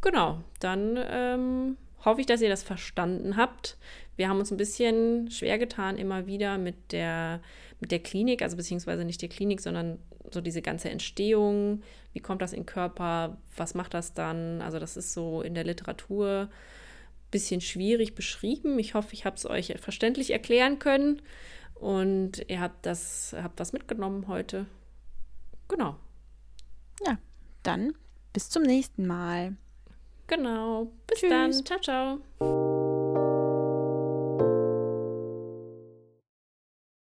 genau, 0.00 0.42
dann 0.60 0.98
ähm, 1.10 1.76
hoffe 2.04 2.20
ich, 2.20 2.26
dass 2.26 2.42
ihr 2.42 2.48
das 2.48 2.62
verstanden 2.62 3.36
habt. 3.36 3.76
Wir 4.16 4.28
haben 4.28 4.38
uns 4.38 4.50
ein 4.50 4.56
bisschen 4.56 5.30
schwer 5.30 5.58
getan, 5.58 5.96
immer 5.96 6.26
wieder 6.26 6.58
mit 6.58 6.92
der, 6.92 7.40
mit 7.80 7.90
der 7.90 7.98
Klinik, 7.98 8.42
also 8.42 8.56
beziehungsweise 8.56 9.04
nicht 9.04 9.22
der 9.22 9.28
Klinik, 9.28 9.60
sondern 9.60 9.98
so 10.30 10.40
diese 10.40 10.62
ganze 10.62 10.90
Entstehung. 10.90 11.82
Wie 12.12 12.20
kommt 12.20 12.42
das 12.42 12.52
in 12.52 12.60
den 12.60 12.66
Körper? 12.66 13.38
Was 13.56 13.74
macht 13.74 13.94
das 13.94 14.14
dann? 14.14 14.60
Also, 14.62 14.78
das 14.78 14.96
ist 14.96 15.12
so 15.12 15.42
in 15.42 15.54
der 15.54 15.64
Literatur 15.64 16.48
bisschen 17.30 17.60
schwierig 17.60 18.14
beschrieben. 18.14 18.78
Ich 18.78 18.94
hoffe, 18.94 19.12
ich 19.12 19.24
habe 19.24 19.36
es 19.36 19.46
euch 19.46 19.74
verständlich 19.80 20.30
erklären 20.30 20.78
können 20.78 21.22
und 21.74 22.44
ihr 22.48 22.60
habt 22.60 22.86
das, 22.86 23.34
habt 23.40 23.60
was 23.60 23.72
mitgenommen 23.72 24.28
heute. 24.28 24.66
Genau. 25.68 25.96
Ja, 27.04 27.18
dann 27.62 27.94
bis 28.32 28.48
zum 28.50 28.62
nächsten 28.62 29.06
Mal. 29.06 29.56
Genau. 30.26 30.92
Bis 31.06 31.20
Tschüss. 31.20 31.30
dann. 31.30 31.52
Ciao, 31.64 31.80
ciao. 31.80 32.75